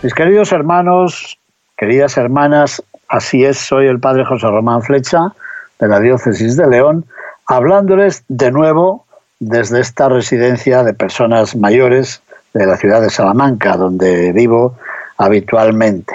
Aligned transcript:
Mis 0.00 0.14
queridos 0.14 0.52
hermanos, 0.52 1.40
queridas 1.76 2.16
hermanas, 2.16 2.80
así 3.08 3.44
es, 3.44 3.58
soy 3.58 3.88
el 3.88 3.98
padre 3.98 4.24
José 4.24 4.46
Román 4.46 4.80
Flecha 4.82 5.32
de 5.80 5.88
la 5.88 5.98
diócesis 5.98 6.56
de 6.56 6.68
León, 6.68 7.04
hablándoles 7.46 8.22
de 8.28 8.52
nuevo 8.52 9.06
desde 9.40 9.80
esta 9.80 10.08
residencia 10.08 10.84
de 10.84 10.94
personas 10.94 11.56
mayores 11.56 12.22
de 12.54 12.64
la 12.66 12.76
ciudad 12.76 13.02
de 13.02 13.10
Salamanca, 13.10 13.76
donde 13.76 14.30
vivo 14.32 14.76
habitualmente. 15.16 16.14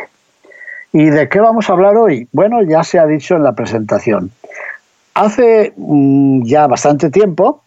¿Y 0.93 1.09
de 1.09 1.27
qué 1.27 1.41
vamos 1.41 1.69
a 1.69 1.73
hablar 1.73 1.97
hoy? 1.97 2.29
Bueno, 2.31 2.63
ya 2.63 2.85
se 2.85 2.99
ha 2.99 3.05
dicho 3.05 3.35
en 3.35 3.43
la 3.43 3.51
presentación. 3.51 4.31
Hace 5.13 5.73
mm, 5.75 6.45
ya 6.45 6.67
bastante 6.67 7.09
tiempo 7.09 7.63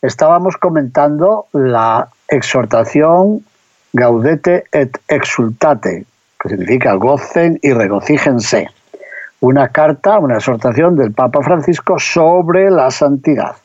estábamos 0.00 0.56
comentando 0.56 1.46
la 1.52 2.08
exhortación 2.26 3.44
Gaudete 3.92 4.64
et 4.72 4.96
exultate, 5.08 6.06
que 6.40 6.48
significa 6.48 6.94
gocen 6.94 7.58
y 7.62 7.72
regocíjense. 7.72 8.68
Una 9.40 9.68
carta, 9.68 10.18
una 10.18 10.36
exhortación 10.36 10.96
del 10.96 11.12
Papa 11.12 11.42
Francisco 11.42 11.98
sobre 11.98 12.70
la 12.70 12.90
santidad. 12.90 13.56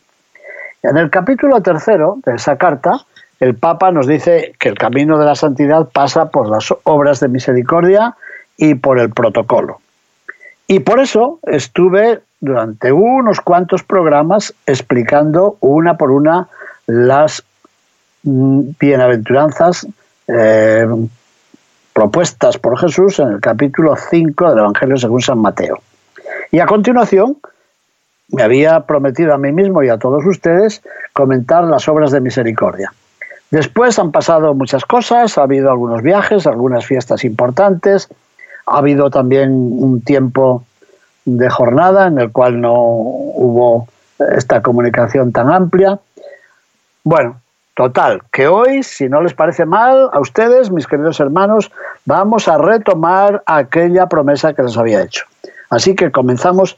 En 0.83 0.97
el 0.97 1.09
capítulo 1.09 1.61
tercero 1.61 2.17
de 2.25 2.35
esa 2.35 2.57
carta, 2.57 3.05
el 3.39 3.55
Papa 3.55 3.91
nos 3.91 4.07
dice 4.07 4.53
que 4.59 4.69
el 4.69 4.77
camino 4.77 5.17
de 5.17 5.25
la 5.25 5.35
santidad 5.35 5.87
pasa 5.89 6.29
por 6.29 6.49
las 6.49 6.73
obras 6.83 7.19
de 7.19 7.27
misericordia 7.29 8.15
y 8.57 8.75
por 8.75 8.99
el 8.99 9.11
protocolo. 9.11 9.79
Y 10.67 10.79
por 10.79 10.99
eso 10.99 11.39
estuve 11.43 12.19
durante 12.41 12.91
unos 12.91 13.39
cuantos 13.39 13.83
programas 13.83 14.53
explicando 14.65 15.57
una 15.61 15.97
por 15.97 16.11
una 16.11 16.49
las 16.85 17.43
mm, 18.23 18.71
bienaventuranzas 18.79 19.87
eh, 20.27 20.87
propuestas 21.93 22.57
por 22.57 22.77
Jesús 22.79 23.19
en 23.19 23.29
el 23.29 23.41
capítulo 23.41 23.95
5 23.95 24.49
del 24.49 24.59
Evangelio 24.59 24.97
según 24.97 25.21
San 25.21 25.39
Mateo. 25.39 25.79
Y 26.51 26.59
a 26.59 26.65
continuación 26.65 27.37
me 28.29 28.43
había 28.43 28.81
prometido 28.81 29.33
a 29.33 29.37
mí 29.37 29.51
mismo 29.51 29.83
y 29.83 29.89
a 29.89 29.97
todos 29.97 30.25
ustedes 30.25 30.81
comentar 31.13 31.63
las 31.63 31.87
obras 31.87 32.11
de 32.11 32.21
misericordia. 32.21 32.93
Después 33.49 33.97
han 33.97 34.11
pasado 34.11 34.53
muchas 34.53 34.83
cosas, 34.85 35.37
ha 35.37 35.43
habido 35.43 35.71
algunos 35.71 36.01
viajes, 36.01 36.45
algunas 36.45 36.85
fiestas 36.85 37.23
importantes, 37.23 38.09
ha 38.65 38.77
habido 38.77 39.09
también 39.09 39.51
un 39.51 40.01
tiempo 40.01 40.65
de 41.23 41.49
jornada 41.49 42.07
en 42.07 42.19
el 42.19 42.31
cual 42.31 42.59
no 42.59 42.73
hubo 42.75 43.87
esta 44.19 44.61
comunicación 44.61 45.31
tan 45.31 45.49
amplia. 45.49 45.99
Bueno, 47.03 47.39
total, 47.77 48.23
que 48.31 48.47
hoy, 48.47 48.83
si 48.83 49.07
no 49.07 49.21
les 49.21 49.33
parece 49.33 49.65
mal 49.65 50.09
a 50.11 50.19
ustedes, 50.19 50.71
mis 50.71 50.87
queridos 50.87 51.19
hermanos, 51.19 51.71
vamos 52.05 52.47
a 52.47 52.57
retomar 52.57 53.43
aquella 53.45 54.07
promesa 54.07 54.53
que 54.53 54.63
les 54.63 54.75
había 54.77 55.03
hecho. 55.03 55.25
Así 55.69 55.95
que 55.95 56.11
comenzamos 56.11 56.77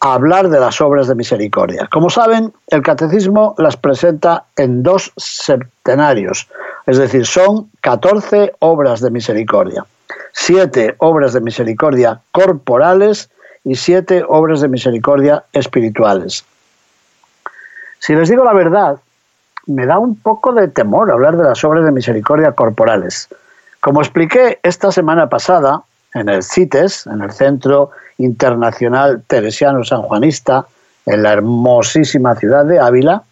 hablar 0.00 0.50
de 0.50 0.60
las 0.60 0.80
obras 0.82 1.08
de 1.08 1.14
misericordia. 1.14 1.88
Como 1.90 2.10
saben, 2.10 2.52
el 2.68 2.82
catecismo 2.82 3.54
las 3.56 3.78
presenta 3.78 4.44
en 4.56 4.82
dos 4.82 5.10
septenarios, 5.16 6.48
es 6.86 6.98
decir, 6.98 7.24
son 7.24 7.70
14 7.80 8.52
obras 8.58 9.00
de 9.00 9.10
misericordia, 9.10 9.86
siete 10.32 10.94
obras 10.98 11.32
de 11.32 11.40
misericordia 11.40 12.20
corporales 12.32 13.30
y 13.64 13.76
siete 13.76 14.22
obras 14.28 14.60
de 14.60 14.68
misericordia 14.68 15.44
espirituales. 15.54 16.44
Si 17.98 18.14
les 18.14 18.28
digo 18.28 18.44
la 18.44 18.52
verdad, 18.52 18.98
me 19.66 19.86
da 19.86 19.98
un 19.98 20.16
poco 20.16 20.52
de 20.52 20.68
temor 20.68 21.10
hablar 21.10 21.36
de 21.36 21.44
las 21.44 21.64
obras 21.64 21.84
de 21.84 21.92
misericordia 21.92 22.52
corporales. 22.52 23.28
Como 23.80 24.00
expliqué 24.00 24.60
esta 24.62 24.90
semana 24.92 25.28
pasada 25.28 25.82
en 26.14 26.28
el 26.28 26.42
CITES, 26.42 27.06
en 27.06 27.22
el 27.22 27.32
Centro 27.32 27.90
internacional 28.18 29.22
teresiano 29.26 29.84
sanjuanista 29.84 30.66
en 31.06 31.22
la 31.22 31.32
hermosísima 31.32 32.34
ciudad 32.34 32.64
de 32.64 32.78
Ávila, 32.78 33.22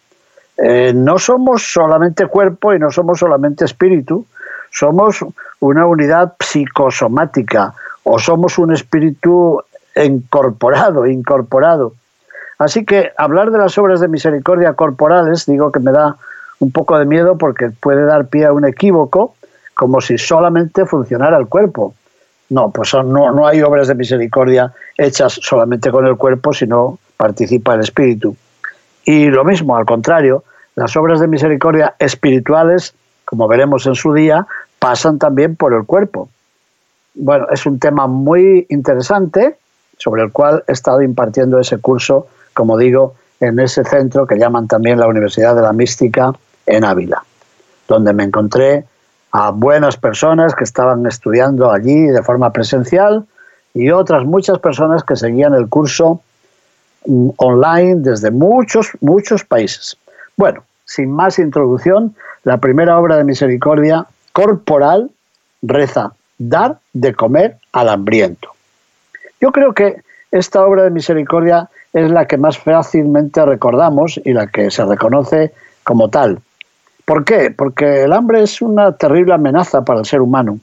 eh, 0.57 0.93
no 0.93 1.17
somos 1.17 1.73
solamente 1.73 2.27
cuerpo 2.27 2.73
y 2.73 2.79
no 2.79 2.91
somos 2.91 3.19
solamente 3.19 3.65
espíritu, 3.65 4.25
somos 4.69 5.25
una 5.59 5.85
unidad 5.87 6.33
psicosomática 6.39 7.73
o 8.03 8.19
somos 8.19 8.57
un 8.57 8.73
espíritu 8.73 9.63
incorporado, 9.95 11.07
incorporado. 11.07 11.93
Así 12.63 12.85
que 12.85 13.11
hablar 13.17 13.51
de 13.51 13.57
las 13.57 13.77
obras 13.77 13.99
de 13.99 14.07
misericordia 14.07 14.73
corporales, 14.73 15.45
digo 15.45 15.71
que 15.71 15.81
me 15.81 15.91
da 15.91 16.15
un 16.59 16.71
poco 16.71 16.97
de 16.97 17.05
miedo 17.05 17.37
porque 17.37 17.71
puede 17.71 18.05
dar 18.05 18.27
pie 18.27 18.45
a 18.45 18.53
un 18.53 18.63
equívoco, 18.63 19.35
como 19.73 19.99
si 19.99 20.17
solamente 20.17 20.85
funcionara 20.85 21.37
el 21.37 21.47
cuerpo. 21.47 21.93
No, 22.49 22.71
pues 22.71 22.93
no, 22.93 23.33
no 23.33 23.45
hay 23.45 23.61
obras 23.61 23.89
de 23.89 23.95
misericordia 23.95 24.73
hechas 24.97 25.39
solamente 25.41 25.91
con 25.91 26.07
el 26.07 26.15
cuerpo, 26.15 26.53
sino 26.53 26.99
participa 27.17 27.73
el 27.73 27.81
espíritu. 27.81 28.37
Y 29.03 29.25
lo 29.25 29.43
mismo, 29.43 29.75
al 29.75 29.85
contrario, 29.85 30.45
las 30.75 30.95
obras 30.95 31.19
de 31.19 31.27
misericordia 31.27 31.95
espirituales, 31.99 32.95
como 33.25 33.49
veremos 33.49 33.85
en 33.87 33.95
su 33.95 34.13
día, 34.13 34.47
pasan 34.79 35.19
también 35.19 35.57
por 35.57 35.73
el 35.73 35.83
cuerpo. 35.85 36.29
Bueno, 37.13 37.47
es 37.51 37.65
un 37.65 37.77
tema 37.77 38.07
muy 38.07 38.65
interesante 38.69 39.57
sobre 39.97 40.23
el 40.23 40.31
cual 40.31 40.63
he 40.67 40.71
estado 40.71 41.01
impartiendo 41.01 41.59
ese 41.59 41.77
curso, 41.79 42.27
como 42.53 42.77
digo, 42.77 43.15
en 43.39 43.59
ese 43.59 43.83
centro 43.83 44.25
que 44.25 44.37
llaman 44.37 44.67
también 44.67 44.99
la 44.99 45.07
Universidad 45.07 45.55
de 45.55 45.61
la 45.61 45.73
Mística 45.73 46.33
en 46.65 46.83
Ávila, 46.83 47.23
donde 47.87 48.13
me 48.13 48.23
encontré 48.23 48.85
a 49.31 49.51
buenas 49.51 49.97
personas 49.97 50.55
que 50.55 50.63
estaban 50.63 51.05
estudiando 51.05 51.71
allí 51.71 52.05
de 52.05 52.21
forma 52.23 52.51
presencial 52.53 53.25
y 53.73 53.89
otras 53.89 54.23
muchas 54.23 54.59
personas 54.59 55.03
que 55.03 55.15
seguían 55.15 55.53
el 55.55 55.67
curso 55.67 56.21
mm, 57.05 57.29
online 57.37 57.95
desde 57.97 58.31
muchos, 58.31 58.91
muchos 59.01 59.43
países. 59.43 59.97
Bueno, 60.37 60.63
sin 60.85 61.11
más 61.11 61.39
introducción, 61.39 62.15
la 62.43 62.57
primera 62.57 62.99
obra 62.99 63.17
de 63.17 63.23
misericordia 63.23 64.05
corporal 64.31 65.09
reza 65.61 66.13
dar 66.37 66.79
de 66.93 67.13
comer 67.13 67.57
al 67.71 67.89
hambriento. 67.89 68.49
Yo 69.41 69.51
creo 69.51 69.73
que 69.73 70.01
esta 70.33 70.65
obra 70.65 70.83
de 70.83 70.89
misericordia 70.89 71.69
es 71.93 72.09
la 72.09 72.25
que 72.25 72.37
más 72.37 72.57
fácilmente 72.57 73.45
recordamos 73.45 74.19
y 74.25 74.33
la 74.33 74.47
que 74.47 74.71
se 74.71 74.83
reconoce 74.83 75.53
como 75.83 76.09
tal. 76.09 76.39
¿Por 77.05 77.23
qué? 77.23 77.51
Porque 77.51 78.03
el 78.03 78.13
hambre 78.13 78.41
es 78.41 78.59
una 78.59 78.93
terrible 78.93 79.35
amenaza 79.35 79.85
para 79.85 79.99
el 79.99 80.05
ser 80.07 80.21
humano. 80.21 80.57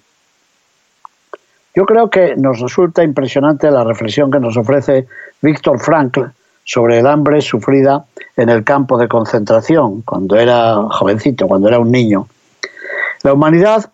Yo 1.73 1.87
creo 1.87 2.11
que 2.11 2.35
nos 2.35 2.59
resulta 2.59 3.05
impresionante 3.05 3.71
la 3.71 3.85
reflexión 3.85 4.33
que 4.33 4.41
nos 4.41 4.57
ofrece 4.57 5.07
Víctor 5.41 5.79
Frankl 5.79 6.23
sobre 6.65 6.99
el 6.99 7.07
hambre 7.07 7.41
sufrida 7.41 8.05
en 8.37 8.49
el 8.49 8.65
campo 8.65 8.99
de 8.99 9.07
concentración, 9.07 10.03
cuando 10.03 10.35
era 10.35 10.75
jovencito, 10.91 11.47
cuando 11.47 11.69
era 11.69 11.79
un 11.79 11.93
niño. 11.93 12.27
La 13.23 13.35
humanidad 13.35 13.93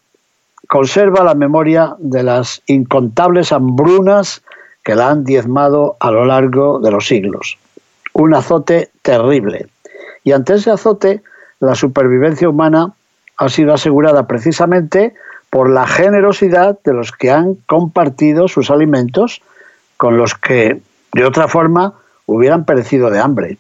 conserva 0.69 1.23
la 1.23 1.35
memoria 1.35 1.97
de 1.99 2.23
las 2.23 2.63
incontables 2.67 3.53
hambrunas 3.53 4.43
que 4.87 4.95
la 4.95 5.11
han 5.11 5.25
diezmado 5.25 5.97
a 5.99 6.13
lo 6.13 6.25
largo 6.25 6.79
de 6.79 6.93
los 6.93 7.09
siglos. 7.09 7.59
Un 8.13 8.35
azote 8.35 8.91
terrible. 9.03 9.67
Y 10.23 10.31
ante 10.31 10.55
ese 10.55 10.71
azote, 10.71 11.25
la 11.59 11.75
supervivencia 11.75 12.49
humana 12.49 12.93
ha 13.37 13.49
sido 13.49 13.75
asegurada 13.75 14.29
precisamente 14.29 15.13
por 15.51 15.69
la 15.71 15.89
generosidad 15.89 16.79
de 16.85 16.93
los 16.93 17.11
que 17.11 17.33
han 17.33 17.57
compartido 17.67 18.47
sus 18.47 18.71
alimentos 18.71 19.43
con 19.97 20.19
los 20.19 20.37
que 20.37 20.81
de 21.15 21.25
otra 21.25 21.49
forma 21.49 21.95
hubieran 22.27 22.65
perecido 22.65 23.11
de 23.11 23.19
hambre. 23.19 23.59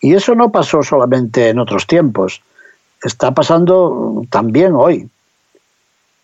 Y 0.00 0.14
eso 0.14 0.36
no 0.36 0.52
pasó 0.52 0.84
solamente 0.84 1.48
en 1.48 1.58
otros 1.58 1.88
tiempos, 1.88 2.42
está 3.02 3.34
pasando 3.34 4.22
también 4.30 4.74
hoy. 4.76 5.08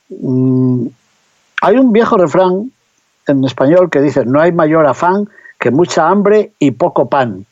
Mm, 0.08 0.86
hay 1.62 1.76
un 1.76 1.92
viejo 1.92 2.16
refrán 2.16 2.70
en 3.30 3.44
español 3.44 3.90
que 3.90 4.00
dice, 4.00 4.24
no 4.24 4.40
hay 4.40 4.52
mayor 4.52 4.86
afán 4.86 5.28
que 5.58 5.70
mucha 5.70 6.08
hambre 6.08 6.52
y 6.58 6.72
poco 6.72 7.08
pan. 7.08 7.46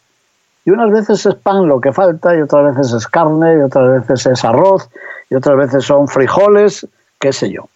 Y 0.65 0.71
unas 0.71 0.91
veces 0.91 1.25
es 1.25 1.35
pan 1.35 1.67
lo 1.67 1.81
que 1.81 1.93
falta, 1.93 2.37
y 2.37 2.41
otras 2.41 2.77
veces 2.77 2.93
es 2.93 3.07
carne, 3.07 3.57
y 3.59 3.61
otras 3.63 4.07
veces 4.07 4.27
es 4.27 4.45
arroz, 4.45 4.89
y 5.31 5.35
otras 5.35 5.57
veces 5.57 5.85
son 5.85 6.09
frijoles, 6.09 6.87
qué 7.19 7.33
sé 7.33 7.51
yo. 7.51 7.69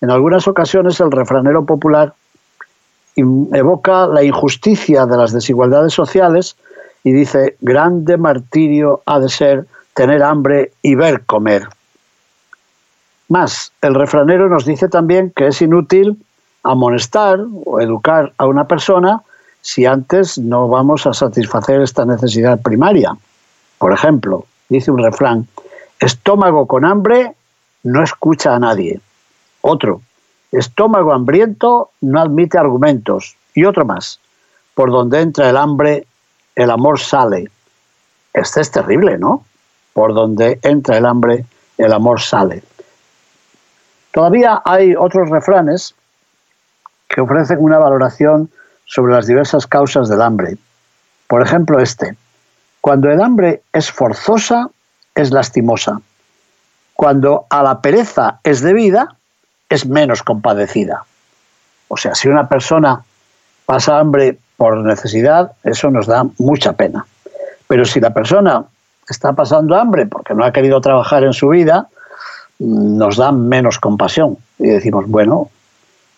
En 0.00 0.10
algunas 0.10 0.48
ocasiones 0.48 0.98
el 1.00 1.12
refranero 1.12 1.64
popular 1.64 2.14
evoca 3.14 4.06
la 4.06 4.22
injusticia 4.24 5.06
de 5.06 5.16
las 5.16 5.32
desigualdades 5.32 5.92
sociales 5.92 6.56
y 7.04 7.12
dice, 7.12 7.56
grande 7.60 8.16
martirio 8.16 9.02
ha 9.06 9.20
de 9.20 9.28
ser 9.28 9.66
tener 9.94 10.22
hambre 10.22 10.72
y 10.82 10.94
ver 10.94 11.24
comer. 11.24 11.68
Más, 13.28 13.72
el 13.82 13.94
refranero 13.94 14.48
nos 14.48 14.64
dice 14.64 14.88
también 14.88 15.32
que 15.34 15.48
es 15.48 15.62
inútil 15.62 16.18
amonestar 16.62 17.40
o 17.64 17.80
educar 17.80 18.32
a 18.38 18.46
una 18.46 18.66
persona 18.66 19.22
si 19.60 19.86
antes 19.86 20.38
no 20.38 20.68
vamos 20.68 21.06
a 21.06 21.14
satisfacer 21.14 21.80
esta 21.80 22.04
necesidad 22.04 22.60
primaria. 22.60 23.16
Por 23.78 23.92
ejemplo, 23.92 24.46
dice 24.68 24.90
un 24.90 24.98
refrán, 24.98 25.46
estómago 26.00 26.66
con 26.66 26.84
hambre 26.84 27.34
no 27.84 28.02
escucha 28.02 28.54
a 28.54 28.58
nadie. 28.58 29.00
Otro, 29.60 30.02
estómago 30.50 31.12
hambriento 31.12 31.90
no 32.00 32.20
admite 32.20 32.58
argumentos. 32.58 33.36
Y 33.54 33.64
otro 33.64 33.84
más, 33.84 34.18
por 34.74 34.90
donde 34.90 35.20
entra 35.20 35.50
el 35.50 35.56
hambre, 35.56 36.06
el 36.54 36.70
amor 36.70 36.98
sale. 36.98 37.50
Este 38.32 38.60
es 38.60 38.70
terrible, 38.70 39.18
¿no? 39.18 39.44
Por 39.92 40.14
donde 40.14 40.58
entra 40.62 40.96
el 40.96 41.06
hambre, 41.06 41.44
el 41.76 41.92
amor 41.92 42.20
sale. 42.20 42.62
Todavía 44.12 44.62
hay 44.64 44.94
otros 44.94 45.28
refranes 45.30 45.94
que 47.12 47.20
ofrecen 47.20 47.58
una 47.60 47.78
valoración 47.78 48.50
sobre 48.86 49.12
las 49.12 49.26
diversas 49.26 49.66
causas 49.66 50.08
del 50.08 50.22
hambre. 50.22 50.56
Por 51.28 51.42
ejemplo, 51.42 51.78
este. 51.78 52.16
Cuando 52.80 53.10
el 53.10 53.20
hambre 53.20 53.62
es 53.72 53.92
forzosa, 53.92 54.70
es 55.14 55.30
lastimosa. 55.30 56.00
Cuando 56.94 57.44
a 57.50 57.62
la 57.62 57.80
pereza 57.80 58.40
es 58.42 58.62
debida, 58.62 59.14
es 59.68 59.86
menos 59.86 60.22
compadecida. 60.22 61.04
O 61.88 61.98
sea, 61.98 62.14
si 62.14 62.28
una 62.28 62.48
persona 62.48 63.04
pasa 63.66 63.98
hambre 63.98 64.38
por 64.56 64.78
necesidad, 64.78 65.52
eso 65.64 65.90
nos 65.90 66.06
da 66.06 66.24
mucha 66.38 66.72
pena. 66.72 67.06
Pero 67.68 67.84
si 67.84 68.00
la 68.00 68.14
persona 68.14 68.64
está 69.08 69.34
pasando 69.34 69.76
hambre 69.76 70.06
porque 70.06 70.34
no 70.34 70.44
ha 70.44 70.52
querido 70.52 70.80
trabajar 70.80 71.24
en 71.24 71.34
su 71.34 71.50
vida, 71.50 71.88
nos 72.58 73.16
da 73.18 73.32
menos 73.32 73.78
compasión. 73.78 74.38
Y 74.58 74.68
decimos, 74.68 75.04
bueno, 75.08 75.50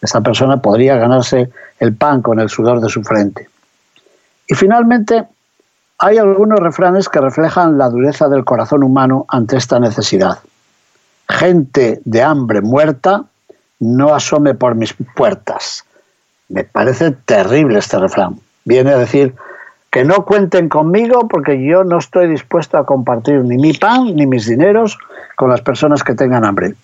esta 0.04 0.20
persona 0.20 0.58
podría 0.58 0.96
ganarse 0.96 1.50
el 1.78 1.94
pan 1.94 2.22
con 2.22 2.40
el 2.40 2.48
sudor 2.48 2.80
de 2.80 2.88
su 2.88 3.02
frente. 3.02 3.48
Y 4.46 4.54
finalmente, 4.54 5.24
hay 5.98 6.18
algunos 6.18 6.60
refranes 6.60 7.08
que 7.08 7.20
reflejan 7.20 7.78
la 7.78 7.88
dureza 7.88 8.28
del 8.28 8.44
corazón 8.44 8.82
humano 8.82 9.24
ante 9.28 9.56
esta 9.56 9.80
necesidad. 9.80 10.38
Gente 11.28 12.00
de 12.04 12.22
hambre 12.22 12.60
muerta 12.60 13.24
no 13.80 14.14
asome 14.14 14.54
por 14.54 14.74
mis 14.74 14.94
puertas. 15.16 15.84
Me 16.48 16.64
parece 16.64 17.12
terrible 17.12 17.78
este 17.78 17.98
refrán. 17.98 18.38
Viene 18.64 18.92
a 18.92 18.98
decir 18.98 19.34
que 19.90 20.04
no 20.04 20.24
cuenten 20.24 20.68
conmigo 20.68 21.28
porque 21.28 21.64
yo 21.64 21.84
no 21.84 21.98
estoy 21.98 22.28
dispuesto 22.28 22.76
a 22.76 22.84
compartir 22.84 23.44
ni 23.44 23.56
mi 23.56 23.72
pan 23.72 24.14
ni 24.16 24.26
mis 24.26 24.46
dineros 24.46 24.98
con 25.36 25.48
las 25.48 25.60
personas 25.60 26.02
que 26.02 26.14
tengan 26.14 26.44
hambre. 26.44 26.74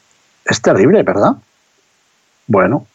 Es 0.44 0.62
terrible, 0.62 1.02
¿verdad? 1.02 1.32
Bueno, 2.46 2.86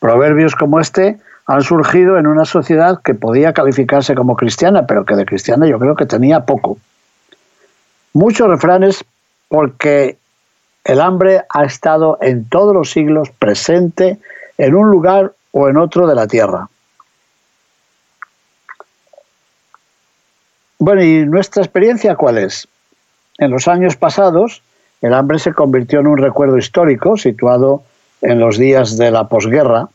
Proverbios 0.00 0.54
como 0.54 0.80
este 0.80 1.18
han 1.46 1.62
surgido 1.62 2.18
en 2.18 2.26
una 2.26 2.44
sociedad 2.44 3.00
que 3.02 3.14
podía 3.14 3.52
calificarse 3.52 4.14
como 4.14 4.36
cristiana, 4.36 4.86
pero 4.86 5.04
que 5.04 5.16
de 5.16 5.24
cristiana 5.24 5.66
yo 5.66 5.78
creo 5.78 5.96
que 5.96 6.06
tenía 6.06 6.40
poco. 6.40 6.78
Muchos 8.12 8.48
refranes 8.48 9.04
porque 9.48 10.18
el 10.84 11.00
hambre 11.00 11.42
ha 11.48 11.64
estado 11.64 12.18
en 12.20 12.48
todos 12.48 12.74
los 12.74 12.90
siglos 12.90 13.30
presente 13.30 14.18
en 14.58 14.74
un 14.74 14.90
lugar 14.90 15.32
o 15.52 15.68
en 15.68 15.76
otro 15.76 16.06
de 16.06 16.14
la 16.14 16.26
tierra. 16.26 16.68
Bueno, 20.78 21.02
¿y 21.02 21.26
nuestra 21.26 21.62
experiencia 21.62 22.14
cuál 22.14 22.38
es? 22.38 22.68
En 23.38 23.50
los 23.50 23.68
años 23.68 23.96
pasados, 23.96 24.62
el 25.00 25.14
hambre 25.14 25.38
se 25.38 25.52
convirtió 25.52 26.00
en 26.00 26.06
un 26.06 26.18
recuerdo 26.18 26.58
histórico 26.58 27.16
situado 27.16 27.82
en 28.22 28.38
los 28.40 28.58
días 28.58 28.96
de 28.96 29.10
la 29.10 29.28
posguerra, 29.28 29.88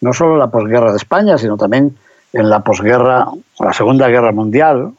no 0.00 0.12
solo 0.12 0.36
la 0.36 0.48
posguerra 0.48 0.90
de 0.90 0.96
España, 0.96 1.38
sino 1.38 1.56
también 1.56 1.96
en 2.32 2.48
la 2.48 2.60
posguerra, 2.60 3.26
la 3.58 3.72
Segunda 3.72 4.08
Guerra 4.08 4.32
Mundial. 4.32 4.92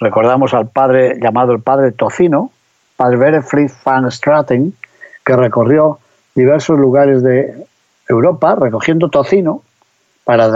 Recordamos 0.00 0.54
al 0.54 0.68
padre 0.68 1.18
llamado 1.20 1.52
el 1.52 1.60
padre 1.60 1.92
Tocino, 1.92 2.50
padre 2.96 3.16
Berefried 3.16 3.70
van 3.84 4.10
Straten, 4.10 4.74
que 5.24 5.36
recorrió 5.36 5.98
diversos 6.34 6.78
lugares 6.78 7.22
de 7.22 7.66
Europa 8.08 8.56
recogiendo 8.58 9.08
tocino 9.08 9.62
para 10.24 10.48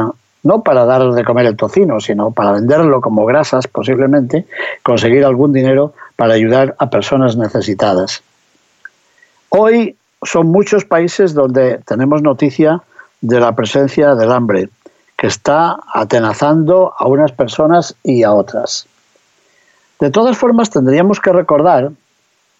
no 0.43 0.63
para 0.63 0.85
dar 0.85 1.11
de 1.11 1.25
comer 1.25 1.47
el 1.47 1.57
tocino, 1.57 1.99
sino 1.99 2.31
para 2.31 2.53
venderlo 2.53 3.01
como 3.01 3.27
grasas 3.27 3.67
posiblemente, 3.67 4.47
conseguir 4.83 5.25
algún 5.25 5.53
dinero 5.53 5.93
para 6.15 6.35
ayudar 6.35 6.77
a 6.79 6.89
personas 6.89 7.37
necesitadas. 7.37 8.23
Hoy 9.49 9.97
son 10.27 10.49
muchos 10.49 10.85
países 10.85 11.35
donde 11.35 11.79
tenemos 11.87 12.23
noticia 12.23 12.83
de 13.21 13.41
la 13.41 13.55
presencia 13.55 14.15
del 14.15 14.33
hambre, 14.33 14.69
que 15.17 15.29
está 15.29 15.79
atenazando 15.93 16.93
a 16.97 17.07
unas 17.07 17.33
personas 17.33 17.97
y 18.03 18.23
a 18.23 18.33
otras. 18.33 18.87
De 19.99 20.11
todas 20.11 20.37
formas, 20.37 20.69
tendríamos 20.69 21.21
que 21.21 21.33
recordar 21.33 21.91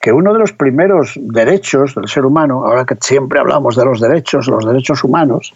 que 0.01 0.13
uno 0.13 0.33
de 0.33 0.39
los 0.39 0.53
primeros 0.53 1.13
derechos 1.17 1.95
del 1.95 2.09
ser 2.09 2.25
humano, 2.25 2.65
ahora 2.65 2.87
que 2.87 2.97
siempre 3.01 3.39
hablamos 3.39 3.77
de 3.77 3.85
los 3.85 4.01
derechos, 4.01 4.47
los 4.47 4.65
derechos 4.65 5.05
humanos, 5.05 5.53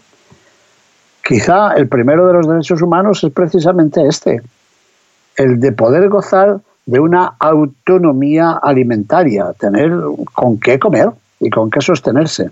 quizá 1.23 1.73
el 1.75 1.89
primero 1.89 2.27
de 2.27 2.35
los 2.35 2.49
derechos 2.49 2.83
humanos 2.83 3.25
es 3.25 3.33
precisamente 3.33 4.07
este, 4.07 4.43
el 5.37 5.61
de 5.61 5.73
poder 5.73 6.09
gozar 6.09 6.61
de 6.85 7.01
una 7.01 7.35
autonomía 7.39 8.59
alimentaria, 8.63 9.53
tener 9.59 9.93
con 10.35 10.59
qué 10.59 10.79
comer 10.79 11.11
y 11.41 11.51
con 11.51 11.71
qué 11.71 11.81
sostenerse. 11.81 12.51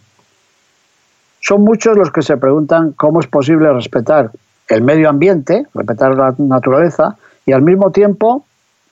Son 1.40 1.62
muchos 1.62 1.96
los 1.96 2.10
que 2.10 2.22
se 2.22 2.36
preguntan 2.36 2.92
cómo 2.92 3.20
es 3.20 3.26
posible 3.26 3.72
respetar 3.72 4.32
el 4.66 4.82
medio 4.82 5.08
ambiente, 5.08 5.66
respetar 5.74 6.16
la 6.16 6.34
naturaleza 6.38 7.16
y 7.46 7.52
al 7.52 7.62
mismo 7.62 7.90
tiempo 7.92 8.44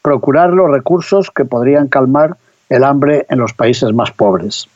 procurar 0.02 0.50
los 0.50 0.70
recursos 0.70 1.31
que 1.31 1.44
podrían 1.44 1.88
calmar 1.88 2.37
el 2.69 2.84
hambre 2.84 3.26
en 3.28 3.38
los 3.38 3.52
países 3.52 3.93
más 3.93 4.12
pobres. 4.12 4.68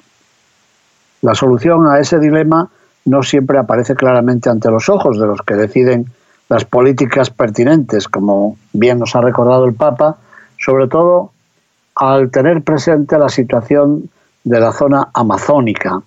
La 1.23 1.35
solución 1.35 1.87
a 1.87 2.01
ese 2.01 2.19
dilema 2.19 2.69
no 3.05 3.23
siempre 3.23 3.59
aparece 3.59 3.95
claramente 3.95 4.51
ante 4.51 4.71
los 4.71 4.89
ojos 4.89 5.19
de 5.19 5.27
los 5.27 5.43
que 5.43 5.55
deciden 5.55 6.07
las 6.49 6.65
políticas 6.65 7.31
pertinentes, 7.31 8.09
como 8.09 8.57
bien 8.73 8.99
nos 8.99 9.15
ha 9.15 9.21
recordado 9.21 9.65
el 9.67 9.75
Papa, 9.75 10.17
sobre 10.59 10.89
todo 10.89 11.31
al 11.95 12.31
tener 12.31 12.63
presente 12.63 13.19
la 13.19 13.29
situación 13.29 14.11
de 14.45 14.61
la 14.61 14.73
zona 14.73 15.09
amazónica. 15.13 16.03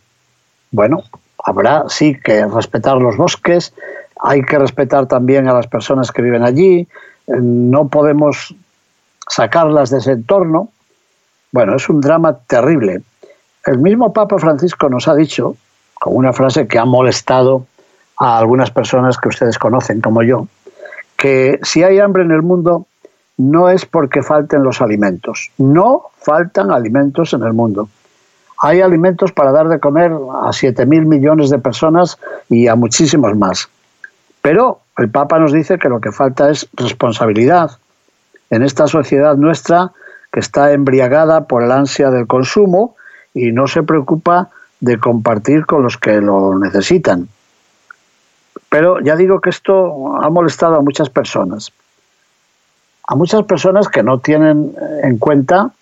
Bueno, 0.72 1.04
habrá 1.44 1.86
sí 1.88 2.18
que 2.24 2.46
respetar 2.46 2.98
los 2.98 3.18
bosques, 3.18 3.74
hay 4.20 4.42
que 4.42 4.58
respetar 4.58 5.08
también 5.08 5.48
a 5.48 5.54
las 5.54 5.68
personas 5.68 6.12
que 6.12 6.22
viven 6.22 6.44
allí, 6.44 6.88
eh, 7.28 7.34
no 7.42 7.88
podemos 7.88 8.56
sacarlas 9.30 9.90
de 9.90 10.00
ese 10.00 10.12
entorno. 10.14 10.70
Bueno, 11.52 11.76
es 11.76 11.88
un 11.90 12.02
drama 12.02 12.38
terrible. 12.48 13.02
El 13.66 13.80
mismo 13.80 14.12
Papa 14.12 14.40
Francisco 14.40 14.90
nos 14.90 15.08
ha 15.08 15.16
dicho, 15.16 15.56
con 15.94 16.16
una 16.16 16.34
frase 16.34 16.68
que 16.68 16.80
ha 16.80 16.86
molestado 16.86 17.66
a 18.18 18.38
algunas 18.38 18.72
personas 18.72 19.18
que 19.18 19.30
ustedes 19.30 19.58
conocen 19.58 20.02
como 20.02 20.24
yo, 20.24 20.48
que 21.18 21.60
si 21.64 21.84
hay 21.84 22.00
hambre 22.00 22.24
en 22.24 22.32
el 22.32 22.42
mundo 22.42 22.88
no 23.38 23.70
es 23.70 23.86
porque 23.86 24.22
falten 24.22 24.64
los 24.64 24.82
alimentos. 24.82 25.52
No 25.58 26.12
faltan 26.18 26.72
alimentos 26.72 27.34
en 27.34 27.44
el 27.44 27.54
mundo. 27.54 27.90
Hay 28.66 28.80
alimentos 28.80 29.34
para 29.34 29.52
dar 29.52 29.68
de 29.68 29.82
comer 29.82 30.14
a 30.14 30.48
7.000 30.52 31.06
millones 31.06 31.50
de 31.50 31.60
personas 31.60 32.18
y 32.48 32.70
a 32.70 32.76
muchísimos 32.76 33.36
más. 33.36 33.68
Pero 34.42 34.80
el 34.98 35.10
Papa 35.10 35.38
nos 35.38 35.52
dice 35.52 35.78
que 35.78 35.90
lo 35.90 36.00
que 36.00 36.14
falta 36.14 36.50
es 36.50 36.70
responsabilidad 36.72 37.72
en 38.50 38.64
esta 38.64 38.88
sociedad 38.88 39.36
nuestra 39.36 39.92
que 40.32 40.40
está 40.40 40.72
embriagada 40.72 41.46
por 41.46 41.62
el 41.62 41.74
ansia 41.74 42.10
del 42.10 42.26
consumo 42.26 42.96
y 43.34 43.52
no 43.52 43.68
se 43.68 43.84
preocupa 43.84 44.48
de 44.80 44.98
compartir 44.98 45.66
con 45.66 45.84
los 45.84 45.98
que 45.98 46.22
lo 46.22 46.58
necesitan. 46.58 47.28
Pero 48.70 49.02
ya 49.02 49.18
digo 49.18 49.42
que 49.42 49.50
esto 49.50 50.16
ha 50.24 50.30
molestado 50.30 50.78
a 50.78 50.82
muchas 50.82 51.10
personas. 51.10 51.74
A 53.10 53.16
muchas 53.16 53.44
personas 53.44 53.90
que 53.90 54.04
no 54.04 54.20
tienen 54.20 54.74
en 55.04 55.18
cuenta 55.18 55.74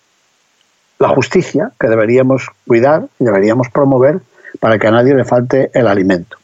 la 1.01 1.09
justicia 1.09 1.71
que 1.79 1.87
deberíamos 1.87 2.47
cuidar 2.67 3.07
y 3.19 3.25
deberíamos 3.25 3.69
promover 3.69 4.19
para 4.59 4.77
que 4.77 4.87
a 4.87 4.91
nadie 4.91 5.15
le 5.15 5.25
falte 5.25 5.71
el 5.73 5.87
alimento. 5.87 6.37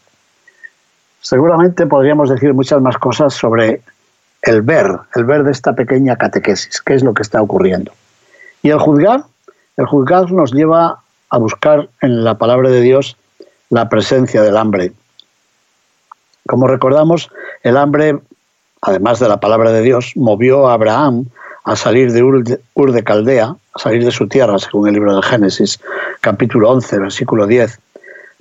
Seguramente 1.21 1.85
podríamos 1.85 2.27
decir 2.31 2.55
muchas 2.55 2.81
más 2.81 2.97
cosas 2.97 3.35
sobre 3.35 3.81
el 4.41 4.63
ver, 4.63 4.87
el 5.13 5.25
ver 5.25 5.43
de 5.43 5.51
esta 5.51 5.73
pequeña 5.73 6.15
catequesis, 6.15 6.81
qué 6.81 6.95
es 6.95 7.03
lo 7.03 7.13
que 7.13 7.21
está 7.21 7.39
ocurriendo. 7.39 7.91
Y 8.63 8.71
el 8.71 8.79
juzgar, 8.79 9.25
el 9.77 9.85
juzgar 9.85 10.31
nos 10.31 10.51
lleva 10.51 11.01
a 11.29 11.37
buscar 11.37 11.89
en 12.01 12.23
la 12.23 12.39
palabra 12.39 12.71
de 12.71 12.81
Dios 12.81 13.15
la 13.69 13.89
presencia 13.89 14.41
del 14.41 14.57
hambre. 14.57 14.91
Como 16.47 16.67
recordamos, 16.67 17.29
el 17.61 17.77
hambre, 17.77 18.17
además 18.81 19.19
de 19.19 19.29
la 19.29 19.39
palabra 19.39 19.71
de 19.71 19.83
Dios, 19.83 20.13
movió 20.15 20.67
a 20.67 20.73
Abraham 20.73 21.25
a 21.67 21.75
salir 21.75 22.13
de 22.13 22.23
Ur 22.23 22.93
de, 22.93 23.03
Caldea, 23.03 23.53
a 23.73 23.79
salir 23.79 24.05
de 24.05 24.11
su 24.11 24.29
tierra, 24.29 24.57
según 24.57 24.87
el 24.87 24.93
libro 24.93 25.13
del 25.13 25.21
Génesis, 25.23 25.81
capítulo 26.21 26.69
11, 26.69 26.97
versículo 26.99 27.45
10. 27.45 27.77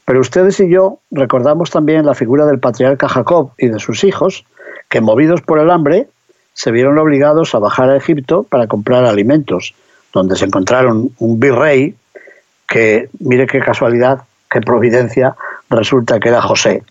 Pero 0.05 0.21
ustedes 0.21 0.61
y 0.61 0.69
yo 0.69 1.01
recordamos 1.11 1.71
también 1.71 2.07
la 2.07 2.15
figura 2.15 2.47
del 2.47 2.61
patriarca 2.61 3.09
Jacob 3.09 3.51
y 3.59 3.67
de 3.67 3.81
sus 3.81 4.05
hijos, 4.05 4.45
que 4.89 5.01
movidos 5.01 5.43
por 5.43 5.59
el 5.59 5.73
hambre, 5.73 6.07
se 6.55 6.71
vieron 6.71 7.01
obligados 7.01 7.53
a 7.57 7.59
bajar 7.59 7.91
a 7.91 7.97
Egipto 7.97 8.45
para 8.45 8.69
comprar 8.69 9.05
alimentos, 9.05 9.75
donde 10.13 10.37
se 10.37 10.45
encontraron 10.45 11.11
un 11.19 11.41
virrey 11.41 11.97
que, 12.69 13.09
mire 13.19 13.49
qué 13.49 13.59
casualidad, 13.59 14.21
qué 14.49 14.61
providencia, 14.61 15.35
resulta 15.69 16.21
que 16.21 16.29
era 16.29 16.43
José. 16.43 16.85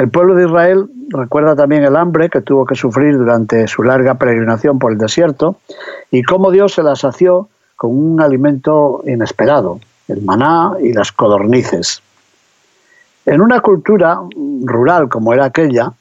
El 0.00 0.08
pueblo 0.08 0.34
de 0.34 0.46
Israel 0.46 0.88
recuerda 1.10 1.54
también 1.54 1.84
el 1.84 1.94
hambre 1.94 2.30
que 2.30 2.40
tuvo 2.40 2.64
que 2.64 2.74
sufrir 2.74 3.18
durante 3.18 3.68
su 3.68 3.82
larga 3.82 4.14
peregrinación 4.14 4.78
por 4.78 4.92
el 4.92 4.98
desierto 4.98 5.56
y 6.10 6.22
cómo 6.22 6.50
Dios 6.50 6.72
se 6.72 6.82
la 6.82 6.96
sació 6.96 7.50
con 7.76 7.90
un 7.94 8.22
alimento 8.22 9.02
inesperado, 9.06 9.78
el 10.08 10.22
maná 10.22 10.72
y 10.80 10.94
las 10.94 11.12
codornices. 11.12 12.00
En 13.26 13.42
una 13.42 13.60
cultura 13.60 14.20
rural 14.62 15.10
como 15.10 15.34
era 15.34 15.44
aquella, 15.44 15.92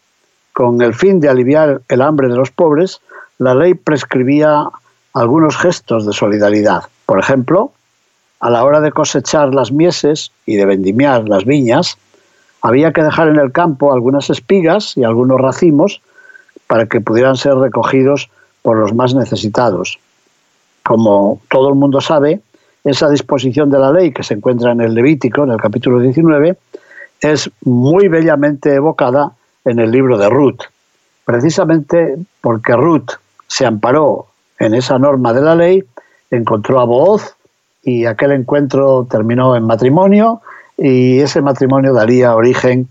con 0.53 0.81
el 0.81 0.93
fin 0.93 1.19
de 1.19 1.27
aliviar 1.27 1.81
el 1.89 2.01
hambre 2.01 2.29
de 2.29 2.37
los 2.37 2.51
pobres, 2.51 3.01
la 3.37 3.53
ley 3.53 3.73
prescribía 3.73 4.69
algunos 5.13 5.57
gestos 5.57 6.05
de 6.05 6.13
solidaridad. 6.13 6.83
Por 7.05 7.19
ejemplo, 7.19 7.73
a 8.39 8.49
la 8.49 8.63
hora 8.63 8.79
de 8.79 8.93
cosechar 8.93 9.53
las 9.53 9.73
mieses 9.73 10.31
y 10.45 10.55
de 10.55 10.65
vendimiar 10.65 11.27
las 11.27 11.43
viñas, 11.43 11.97
había 12.61 12.93
que 12.93 13.03
dejar 13.03 13.29
en 13.29 13.37
el 13.37 13.51
campo 13.51 13.93
algunas 13.93 14.29
espigas 14.29 14.97
y 14.97 15.03
algunos 15.03 15.39
racimos 15.39 16.01
para 16.67 16.85
que 16.87 17.01
pudieran 17.01 17.35
ser 17.35 17.55
recogidos 17.55 18.29
por 18.61 18.77
los 18.77 18.93
más 18.93 19.13
necesitados. 19.13 19.99
Como 20.83 21.41
todo 21.49 21.69
el 21.69 21.75
mundo 21.75 22.01
sabe, 22.01 22.41
esa 22.83 23.09
disposición 23.09 23.69
de 23.69 23.79
la 23.79 23.91
ley 23.91 24.11
que 24.11 24.23
se 24.23 24.33
encuentra 24.33 24.71
en 24.71 24.81
el 24.81 24.93
Levítico, 24.93 25.43
en 25.43 25.51
el 25.51 25.61
capítulo 25.61 25.99
19, 25.99 26.57
es 27.21 27.49
muy 27.63 28.07
bellamente 28.07 28.73
evocada 28.73 29.31
en 29.65 29.79
el 29.79 29.91
libro 29.91 30.17
de 30.17 30.29
Ruth, 30.29 30.61
precisamente 31.25 32.17
porque 32.41 32.75
Ruth 32.75 33.11
se 33.47 33.65
amparó 33.65 34.27
en 34.57 34.73
esa 34.73 34.97
norma 34.97 35.33
de 35.33 35.41
la 35.41 35.55
ley, 35.55 35.83
encontró 36.31 36.79
a 36.79 36.85
Booz 36.85 37.35
y 37.83 38.05
aquel 38.05 38.31
encuentro 38.31 39.07
terminó 39.09 39.55
en 39.55 39.63
matrimonio 39.63 40.41
y 40.79 41.19
ese 41.19 41.41
matrimonio 41.41 41.93
daría 41.93 42.35
origen 42.35 42.87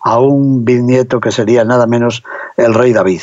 a 0.00 0.18
un 0.18 0.64
bisnieto 0.64 1.20
que 1.20 1.32
sería 1.32 1.64
nada 1.64 1.86
menos 1.86 2.22
el 2.56 2.74
rey 2.74 2.92
David. 2.92 3.22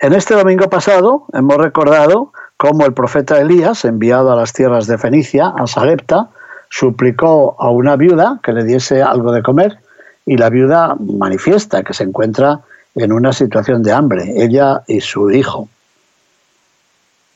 En 0.00 0.12
este 0.12 0.34
domingo 0.34 0.68
pasado 0.68 1.24
hemos 1.32 1.56
recordado 1.56 2.32
cómo 2.56 2.84
el 2.84 2.92
profeta 2.92 3.40
Elías, 3.40 3.84
enviado 3.84 4.32
a 4.32 4.36
las 4.36 4.52
tierras 4.52 4.86
de 4.86 4.98
Fenicia, 4.98 5.52
a 5.56 5.66
Sarepta, 5.66 6.28
suplicó 6.68 7.56
a 7.58 7.70
una 7.70 7.96
viuda 7.96 8.40
que 8.42 8.52
le 8.52 8.64
diese 8.64 9.02
algo 9.02 9.32
de 9.32 9.42
comer 9.42 9.78
y 10.26 10.36
la 10.36 10.50
viuda 10.50 10.96
manifiesta 10.98 11.82
que 11.82 11.94
se 11.94 12.04
encuentra 12.04 12.60
en 12.94 13.12
una 13.12 13.32
situación 13.32 13.82
de 13.82 13.92
hambre, 13.92 14.32
ella 14.36 14.82
y 14.86 15.00
su 15.00 15.30
hijo. 15.30 15.68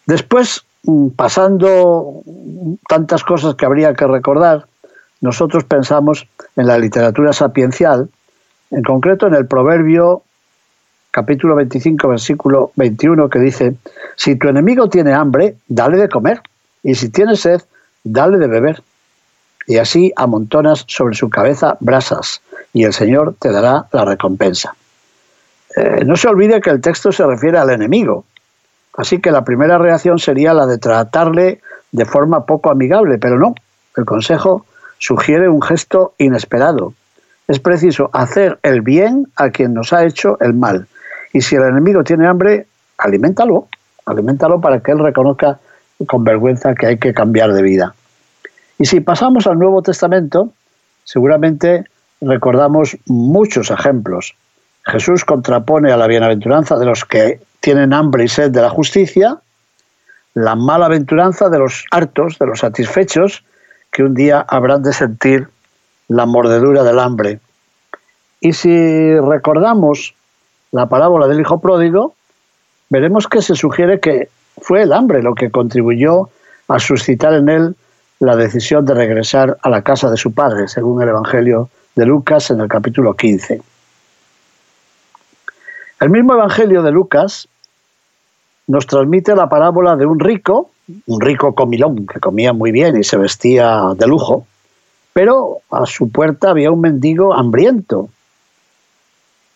Después, 0.06 0.64
pasando 1.16 2.22
tantas 2.88 3.24
cosas 3.24 3.54
que 3.54 3.66
habría 3.66 3.94
que 3.94 4.06
recordar, 4.06 4.66
nosotros 5.20 5.64
pensamos 5.64 6.26
en 6.56 6.66
la 6.66 6.78
literatura 6.78 7.32
sapiencial, 7.32 8.08
en 8.70 8.82
concreto 8.82 9.26
en 9.26 9.34
el 9.34 9.46
proverbio 9.46 10.22
capítulo 11.10 11.56
25, 11.56 12.08
versículo 12.08 12.72
21, 12.76 13.28
que 13.28 13.38
dice, 13.38 13.74
si 14.16 14.36
tu 14.36 14.48
enemigo 14.48 14.88
tiene 14.88 15.12
hambre, 15.12 15.56
dale 15.66 15.96
de 15.96 16.08
comer, 16.08 16.40
y 16.82 16.94
si 16.94 17.08
tiene 17.08 17.36
sed, 17.36 17.62
dale 18.04 18.38
de 18.38 18.46
beber. 18.46 18.82
Y 19.66 19.78
así 19.78 20.12
amontonas 20.16 20.84
sobre 20.86 21.14
su 21.14 21.28
cabeza 21.28 21.76
brasas, 21.80 22.40
y 22.72 22.84
el 22.84 22.92
Señor 22.92 23.34
te 23.38 23.50
dará 23.50 23.86
la 23.92 24.04
recompensa. 24.04 24.76
Eh, 25.76 26.04
no 26.04 26.16
se 26.16 26.28
olvide 26.28 26.60
que 26.60 26.70
el 26.70 26.80
texto 26.80 27.12
se 27.12 27.26
refiere 27.26 27.58
al 27.58 27.70
enemigo, 27.70 28.24
así 28.98 29.20
que 29.20 29.30
la 29.30 29.44
primera 29.44 29.78
reacción 29.78 30.18
sería 30.18 30.52
la 30.52 30.66
de 30.66 30.76
tratarle 30.76 31.60
de 31.92 32.04
forma 32.04 32.44
poco 32.44 32.70
amigable, 32.70 33.16
pero 33.18 33.38
no, 33.38 33.54
el 33.96 34.04
consejo 34.04 34.66
sugiere 34.98 35.48
un 35.48 35.62
gesto 35.62 36.14
inesperado. 36.18 36.94
Es 37.46 37.60
preciso 37.60 38.10
hacer 38.12 38.58
el 38.62 38.82
bien 38.82 39.28
a 39.36 39.50
quien 39.50 39.72
nos 39.72 39.92
ha 39.92 40.04
hecho 40.04 40.36
el 40.40 40.52
mal. 40.52 40.88
Y 41.32 41.40
si 41.42 41.54
el 41.54 41.62
enemigo 41.62 42.02
tiene 42.02 42.26
hambre, 42.26 42.66
aliméntalo, 42.98 43.68
aliméntalo 44.04 44.60
para 44.60 44.80
que 44.80 44.90
él 44.90 44.98
reconozca 44.98 45.60
con 46.06 46.24
vergüenza 46.24 46.74
que 46.74 46.86
hay 46.86 46.98
que 46.98 47.14
cambiar 47.14 47.52
de 47.52 47.62
vida. 47.62 47.94
Y 48.78 48.86
si 48.86 49.00
pasamos 49.00 49.46
al 49.46 49.58
Nuevo 49.58 49.80
Testamento, 49.80 50.50
seguramente 51.04 51.84
recordamos 52.20 52.98
muchos 53.06 53.70
ejemplos. 53.70 54.34
Jesús 54.84 55.24
contrapone 55.24 55.92
a 55.92 55.96
la 55.96 56.08
bienaventuranza 56.08 56.76
de 56.76 56.86
los 56.86 57.04
que 57.04 57.40
tienen 57.60 57.92
hambre 57.92 58.24
y 58.24 58.28
sed 58.28 58.50
de 58.50 58.62
la 58.62 58.70
justicia, 58.70 59.38
la 60.34 60.54
mala 60.54 60.86
aventuranza 60.86 61.48
de 61.48 61.58
los 61.58 61.84
hartos, 61.90 62.38
de 62.38 62.46
los 62.46 62.60
satisfechos, 62.60 63.44
que 63.90 64.02
un 64.02 64.14
día 64.14 64.44
habrán 64.48 64.82
de 64.82 64.92
sentir 64.92 65.48
la 66.08 66.26
mordedura 66.26 66.84
del 66.84 66.98
hambre. 66.98 67.40
Y 68.40 68.52
si 68.52 69.18
recordamos 69.18 70.14
la 70.70 70.88
parábola 70.88 71.26
del 71.26 71.40
hijo 71.40 71.60
pródigo, 71.60 72.14
veremos 72.90 73.26
que 73.26 73.42
se 73.42 73.54
sugiere 73.54 74.00
que 74.00 74.28
fue 74.60 74.82
el 74.82 74.92
hambre 74.92 75.22
lo 75.22 75.34
que 75.34 75.50
contribuyó 75.50 76.30
a 76.68 76.78
suscitar 76.78 77.34
en 77.34 77.48
él 77.48 77.76
la 78.20 78.36
decisión 78.36 78.84
de 78.84 78.94
regresar 78.94 79.56
a 79.62 79.70
la 79.70 79.82
casa 79.82 80.10
de 80.10 80.16
su 80.16 80.32
padre, 80.32 80.68
según 80.68 81.02
el 81.02 81.08
Evangelio 81.08 81.68
de 81.94 82.06
Lucas 82.06 82.50
en 82.50 82.60
el 82.60 82.68
capítulo 82.68 83.14
15. 83.14 83.60
El 86.00 86.10
mismo 86.10 86.34
Evangelio 86.34 86.82
de 86.82 86.92
Lucas 86.92 87.48
nos 88.66 88.86
transmite 88.86 89.34
la 89.34 89.48
parábola 89.48 89.96
de 89.96 90.06
un 90.06 90.20
rico 90.20 90.70
un 91.06 91.20
rico 91.20 91.54
comilón 91.54 92.06
que 92.06 92.20
comía 92.20 92.52
muy 92.52 92.72
bien 92.72 92.96
y 92.96 93.04
se 93.04 93.16
vestía 93.16 93.92
de 93.96 94.06
lujo, 94.06 94.46
pero 95.12 95.58
a 95.70 95.86
su 95.86 96.10
puerta 96.10 96.50
había 96.50 96.70
un 96.70 96.80
mendigo 96.80 97.34
hambriento 97.34 98.08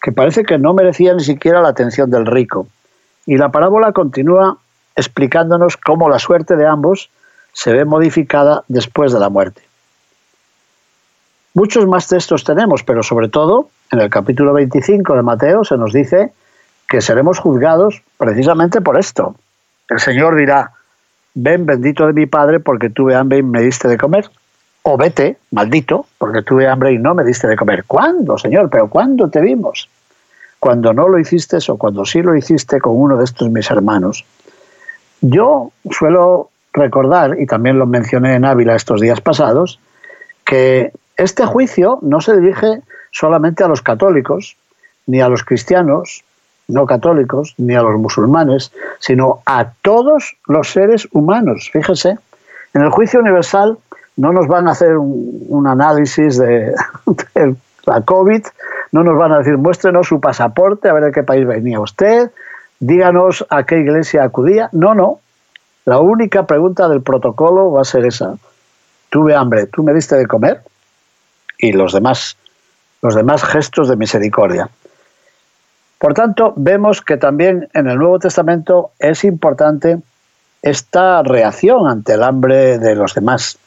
que 0.02 0.12
parece 0.12 0.44
que 0.44 0.58
no 0.58 0.74
merecía 0.74 1.14
ni 1.14 1.22
siquiera 1.22 1.62
la 1.62 1.68
atención 1.68 2.10
del 2.10 2.26
rico. 2.26 2.66
Y 3.24 3.36
la 3.36 3.52
parábola 3.52 3.92
continúa 3.92 4.58
explicándonos 4.96 5.76
cómo 5.76 6.08
la 6.08 6.18
suerte 6.18 6.56
de 6.56 6.66
ambos 6.66 7.08
se 7.52 7.72
ve 7.72 7.84
modificada 7.84 8.64
después 8.66 9.12
de 9.12 9.20
la 9.20 9.28
muerte. 9.28 9.62
Muchos 11.54 11.86
más 11.86 12.08
textos 12.08 12.44
tenemos, 12.44 12.82
pero 12.82 13.02
sobre 13.02 13.28
todo 13.28 13.68
en 13.92 14.00
el 14.00 14.08
capítulo 14.08 14.54
25 14.54 15.14
de 15.14 15.22
Mateo 15.22 15.64
se 15.64 15.76
nos 15.76 15.92
dice 15.92 16.32
que 16.88 17.02
seremos 17.02 17.38
juzgados 17.38 18.02
precisamente 18.16 18.80
por 18.80 18.98
esto. 18.98 19.36
El 19.88 20.00
Señor 20.00 20.36
dirá, 20.36 20.72
ven 21.34 21.66
bendito 21.66 22.06
de 22.06 22.14
mi 22.14 22.26
Padre 22.26 22.58
porque 22.58 22.88
tuve 22.88 23.14
hambre 23.14 23.38
y 23.38 23.42
me 23.42 23.60
diste 23.60 23.88
de 23.88 23.98
comer. 23.98 24.30
O 24.82 24.96
vete, 24.96 25.36
maldito, 25.50 26.06
porque 26.18 26.42
tuve 26.42 26.66
hambre 26.66 26.92
y 26.92 26.98
no 26.98 27.14
me 27.14 27.22
diste 27.22 27.46
de 27.46 27.56
comer. 27.56 27.84
¿Cuándo, 27.86 28.38
Señor? 28.38 28.70
¿Pero 28.70 28.88
cuándo 28.88 29.28
te 29.28 29.40
vimos? 29.40 29.88
Cuando 30.58 30.92
no 30.94 31.08
lo 31.08 31.18
hiciste 31.18 31.58
o 31.68 31.76
cuando 31.76 32.04
sí 32.06 32.22
lo 32.22 32.34
hiciste 32.34 32.80
con 32.80 32.96
uno 32.96 33.18
de 33.18 33.24
estos 33.24 33.50
mis 33.50 33.70
hermanos. 33.70 34.24
Yo 35.20 35.70
suelo 35.90 36.48
recordar, 36.72 37.38
y 37.38 37.46
también 37.46 37.78
lo 37.78 37.86
mencioné 37.86 38.34
en 38.34 38.46
Ávila 38.46 38.74
estos 38.74 39.00
días 39.02 39.20
pasados, 39.20 39.78
que 40.44 40.92
este 41.16 41.44
juicio 41.44 41.98
no 42.00 42.20
se 42.22 42.40
dirige 42.40 42.80
solamente 43.12 43.62
a 43.62 43.68
los 43.68 43.82
católicos, 43.82 44.56
ni 45.06 45.20
a 45.20 45.28
los 45.28 45.44
cristianos, 45.44 46.24
no 46.66 46.86
católicos, 46.86 47.54
ni 47.58 47.74
a 47.74 47.82
los 47.82 47.98
musulmanes, 48.00 48.72
sino 48.98 49.40
a 49.46 49.70
todos 49.82 50.36
los 50.48 50.70
seres 50.70 51.06
humanos. 51.12 51.70
Fíjese, 51.72 52.18
en 52.74 52.82
el 52.82 52.90
juicio 52.90 53.20
universal 53.20 53.78
no 54.16 54.32
nos 54.32 54.46
van 54.48 54.68
a 54.68 54.72
hacer 54.72 54.96
un, 54.96 55.66
análisis 55.66 56.38
de, 56.38 56.74
la 57.86 58.00
COVID, 58.02 58.42
no 58.92 59.04
nos 59.04 59.16
van 59.16 59.32
a 59.32 59.38
decir 59.38 59.56
muéstrenos 59.56 60.08
su 60.08 60.20
pasaporte, 60.20 60.88
a 60.88 60.92
ver 60.92 61.04
de 61.04 61.12
qué 61.12 61.22
país 61.22 61.46
venía 61.46 61.80
usted, 61.80 62.30
díganos 62.80 63.46
a 63.48 63.64
qué 63.64 63.78
iglesia 63.78 64.24
acudía. 64.24 64.68
No, 64.72 64.94
no. 64.94 65.20
La 65.84 65.98
única 65.98 66.46
pregunta 66.46 66.88
del 66.88 67.02
protocolo 67.02 67.72
va 67.72 67.82
a 67.82 67.84
ser 67.84 68.04
esa. 68.04 68.36
Tuve 69.10 69.34
hambre, 69.34 69.66
¿tú 69.66 69.82
me 69.82 69.92
diste 69.92 70.16
de 70.16 70.26
comer? 70.26 70.62
Y 71.58 71.72
los 71.72 71.92
demás, 71.92 72.36
los 73.02 73.14
demás 73.16 73.44
gestos 73.44 73.88
de 73.88 73.96
misericordia. 73.96 74.70
Por 75.98 76.14
tanto, 76.14 76.54
vemos 76.56 77.02
que 77.02 77.16
también 77.16 77.68
en 77.74 77.88
el 77.88 77.98
Nuevo 77.98 78.18
Testamento 78.18 78.92
es 78.98 79.24
importante 79.24 79.98
esta 80.62 81.22
reacción 81.22 81.88
ante 81.88 82.14
el 82.14 82.22
hambre 82.22 82.78
de 82.78 82.94
los 82.94 83.14
demás. 83.14 83.58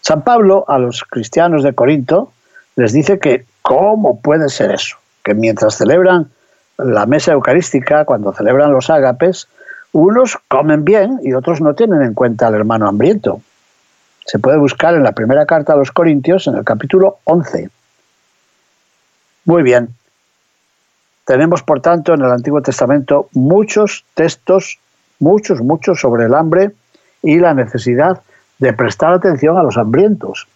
San 0.00 0.22
Pablo 0.22 0.64
a 0.68 0.78
los 0.78 1.04
cristianos 1.04 1.62
de 1.62 1.74
Corinto 1.74 2.32
les 2.76 2.92
dice 2.92 3.18
que 3.18 3.46
¿cómo 3.62 4.20
puede 4.20 4.48
ser 4.48 4.72
eso? 4.72 4.96
Que 5.22 5.34
mientras 5.34 5.76
celebran 5.76 6.30
la 6.78 7.06
mesa 7.06 7.32
eucarística, 7.32 8.04
cuando 8.04 8.32
celebran 8.32 8.72
los 8.72 8.90
ágapes, 8.90 9.48
unos 9.92 10.38
comen 10.48 10.84
bien 10.84 11.20
y 11.22 11.34
otros 11.34 11.60
no 11.60 11.74
tienen 11.74 12.02
en 12.02 12.14
cuenta 12.14 12.46
al 12.46 12.54
hermano 12.54 12.88
hambriento. 12.88 13.42
Se 14.24 14.38
puede 14.38 14.58
buscar 14.58 14.94
en 14.94 15.02
la 15.02 15.12
primera 15.12 15.46
carta 15.46 15.72
a 15.72 15.76
los 15.76 15.92
Corintios, 15.92 16.46
en 16.46 16.56
el 16.56 16.64
capítulo 16.64 17.18
11. 17.24 17.70
Muy 19.50 19.64
bien. 19.64 19.96
Tenemos, 21.24 21.64
por 21.64 21.80
tanto, 21.80 22.14
en 22.14 22.20
el 22.20 22.30
Antiguo 22.30 22.62
Testamento 22.62 23.28
muchos 23.32 24.04
textos, 24.14 24.78
muchos, 25.18 25.60
muchos 25.60 26.00
sobre 26.00 26.26
el 26.26 26.34
hambre 26.34 26.70
y 27.20 27.40
la 27.40 27.52
necesidad 27.52 28.22
de 28.60 28.72
prestar 28.72 29.12
atención 29.12 29.58
a 29.58 29.64
los 29.64 29.76
hambrientos. 29.76 30.46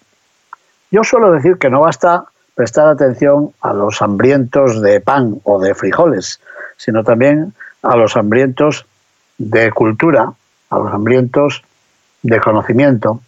Yo 0.92 1.02
suelo 1.02 1.32
decir 1.32 1.58
que 1.58 1.70
no 1.70 1.80
basta 1.80 2.26
prestar 2.54 2.86
atención 2.86 3.50
a 3.62 3.72
los 3.72 4.00
hambrientos 4.00 4.80
de 4.80 5.00
pan 5.00 5.40
o 5.42 5.60
de 5.60 5.74
frijoles, 5.74 6.38
sino 6.76 7.02
también 7.02 7.52
a 7.82 7.96
los 7.96 8.16
hambrientos 8.16 8.86
de 9.38 9.72
cultura, 9.72 10.34
a 10.70 10.78
los 10.78 10.94
hambrientos 10.94 11.64
de 12.22 12.38
conocimiento. 12.38 13.18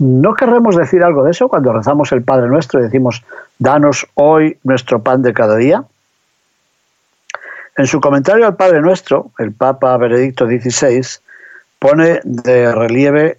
¿No 0.00 0.32
querremos 0.34 0.76
decir 0.76 1.04
algo 1.04 1.24
de 1.24 1.32
eso 1.32 1.48
cuando 1.48 1.74
rezamos 1.74 2.10
el 2.12 2.22
Padre 2.22 2.48
Nuestro 2.48 2.80
y 2.80 2.84
decimos, 2.84 3.22
danos 3.58 4.06
hoy 4.14 4.56
nuestro 4.62 5.02
pan 5.02 5.20
de 5.20 5.34
cada 5.34 5.56
día? 5.56 5.84
En 7.76 7.86
su 7.86 8.00
comentario 8.00 8.46
al 8.46 8.56
Padre 8.56 8.80
Nuestro, 8.80 9.30
el 9.38 9.52
Papa 9.52 9.94
Benedicto 9.98 10.46
XVI 10.46 11.02
pone 11.78 12.20
de 12.24 12.74
relieve 12.74 13.36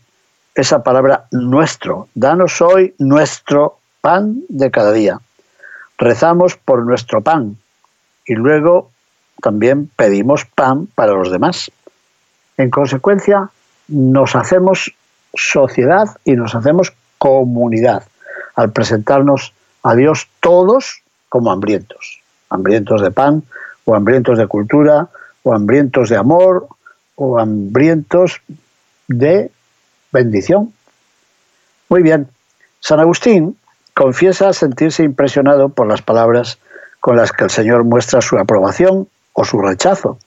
esa 0.54 0.84
palabra 0.84 1.26
nuestro. 1.32 2.10
Danos 2.14 2.62
hoy 2.62 2.94
nuestro 3.00 3.80
pan 4.00 4.44
de 4.48 4.70
cada 4.70 4.92
día. 4.92 5.20
Rezamos 5.98 6.58
por 6.58 6.86
nuestro 6.86 7.22
pan 7.22 7.58
y 8.24 8.36
luego 8.36 8.92
también 9.42 9.90
pedimos 9.96 10.46
pan 10.46 10.86
para 10.94 11.14
los 11.14 11.32
demás. 11.32 11.72
En 12.58 12.70
consecuencia, 12.70 13.50
nos 13.88 14.36
hacemos 14.36 14.94
sociedad 15.34 16.08
y 16.24 16.34
nos 16.34 16.56
hacemos 16.56 16.94
comunidad 17.18 18.04
al 18.56 18.72
presentarnos 18.72 19.54
a 19.84 19.96
Dios 19.96 20.28
todos 20.40 21.02
como 21.30 21.52
hambrientos, 21.52 22.22
hambrientos 22.50 23.02
de 23.02 23.12
pan 23.12 23.44
o 23.86 23.96
hambrientos 23.96 24.38
de 24.38 24.48
cultura 24.48 25.08
o 25.44 25.54
hambrientos 25.54 26.10
de 26.10 26.18
amor 26.18 26.68
o 27.16 27.40
hambrientos 27.40 28.42
de 29.08 29.52
bendición. 30.12 30.74
Muy 31.90 32.04
bien, 32.04 32.28
San 32.80 33.00
Agustín 33.00 33.58
confiesa 33.94 34.54
sentirse 34.54 35.04
impresionado 35.04 35.70
por 35.70 35.88
las 35.88 36.02
palabras 36.02 36.58
con 37.00 37.18
las 37.18 37.32
que 37.32 37.44
el 37.44 37.50
Señor 37.50 37.84
muestra 37.84 38.22
su 38.22 38.38
aprobación 38.38 39.08
o 39.34 39.46
su 39.46 39.62
rechazo 39.62 40.18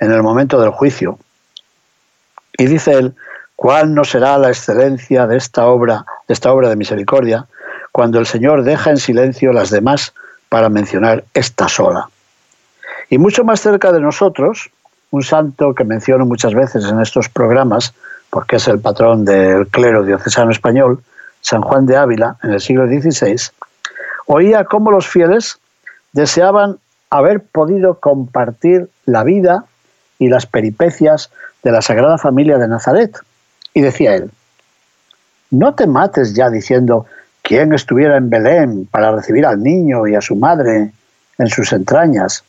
en 0.00 0.12
el 0.12 0.22
momento 0.22 0.60
del 0.60 0.70
juicio. 0.70 1.18
Y 2.56 2.66
dice 2.66 2.92
él, 2.92 3.14
¿Cuál 3.58 3.92
no 3.92 4.04
será 4.04 4.38
la 4.38 4.50
excelencia 4.50 5.26
de 5.26 5.36
esta 5.36 5.66
obra, 5.66 6.06
de 6.28 6.32
esta 6.32 6.52
obra 6.52 6.68
de 6.68 6.76
misericordia, 6.76 7.46
cuando 7.90 8.20
el 8.20 8.26
Señor 8.26 8.62
deja 8.62 8.90
en 8.90 8.98
silencio 8.98 9.52
las 9.52 9.70
demás 9.70 10.14
para 10.48 10.68
mencionar 10.68 11.24
esta 11.34 11.66
sola? 11.66 12.08
Y 13.10 13.18
mucho 13.18 13.42
más 13.42 13.58
cerca 13.58 13.90
de 13.90 13.98
nosotros, 13.98 14.70
un 15.10 15.24
santo 15.24 15.74
que 15.74 15.82
menciono 15.82 16.24
muchas 16.24 16.54
veces 16.54 16.84
en 16.84 17.00
estos 17.00 17.28
programas, 17.28 17.94
porque 18.30 18.56
es 18.56 18.68
el 18.68 18.78
patrón 18.78 19.24
del 19.24 19.66
clero 19.66 20.04
diocesano 20.04 20.52
español, 20.52 21.02
San 21.40 21.62
Juan 21.62 21.84
de 21.84 21.96
Ávila, 21.96 22.36
en 22.44 22.52
el 22.52 22.60
siglo 22.60 22.86
XVI, 22.86 23.50
oía 24.26 24.66
cómo 24.66 24.92
los 24.92 25.08
fieles 25.08 25.58
deseaban 26.12 26.78
haber 27.10 27.40
podido 27.42 27.98
compartir 27.98 28.88
la 29.04 29.24
vida 29.24 29.64
y 30.20 30.28
las 30.28 30.46
peripecias 30.46 31.32
de 31.64 31.72
la 31.72 31.82
Sagrada 31.82 32.18
Familia 32.18 32.56
de 32.58 32.68
Nazaret, 32.68 33.18
y 33.74 33.80
decía 33.80 34.14
él, 34.14 34.30
no 35.50 35.74
te 35.74 35.86
mates 35.86 36.34
ya 36.34 36.50
diciendo 36.50 37.06
quién 37.42 37.72
estuviera 37.72 38.16
en 38.16 38.28
Belén 38.28 38.86
para 38.90 39.12
recibir 39.12 39.46
al 39.46 39.62
niño 39.62 40.06
y 40.06 40.14
a 40.14 40.20
su 40.20 40.36
madre 40.36 40.92
en 41.38 41.48
sus 41.48 41.72
entrañas. 41.72 42.44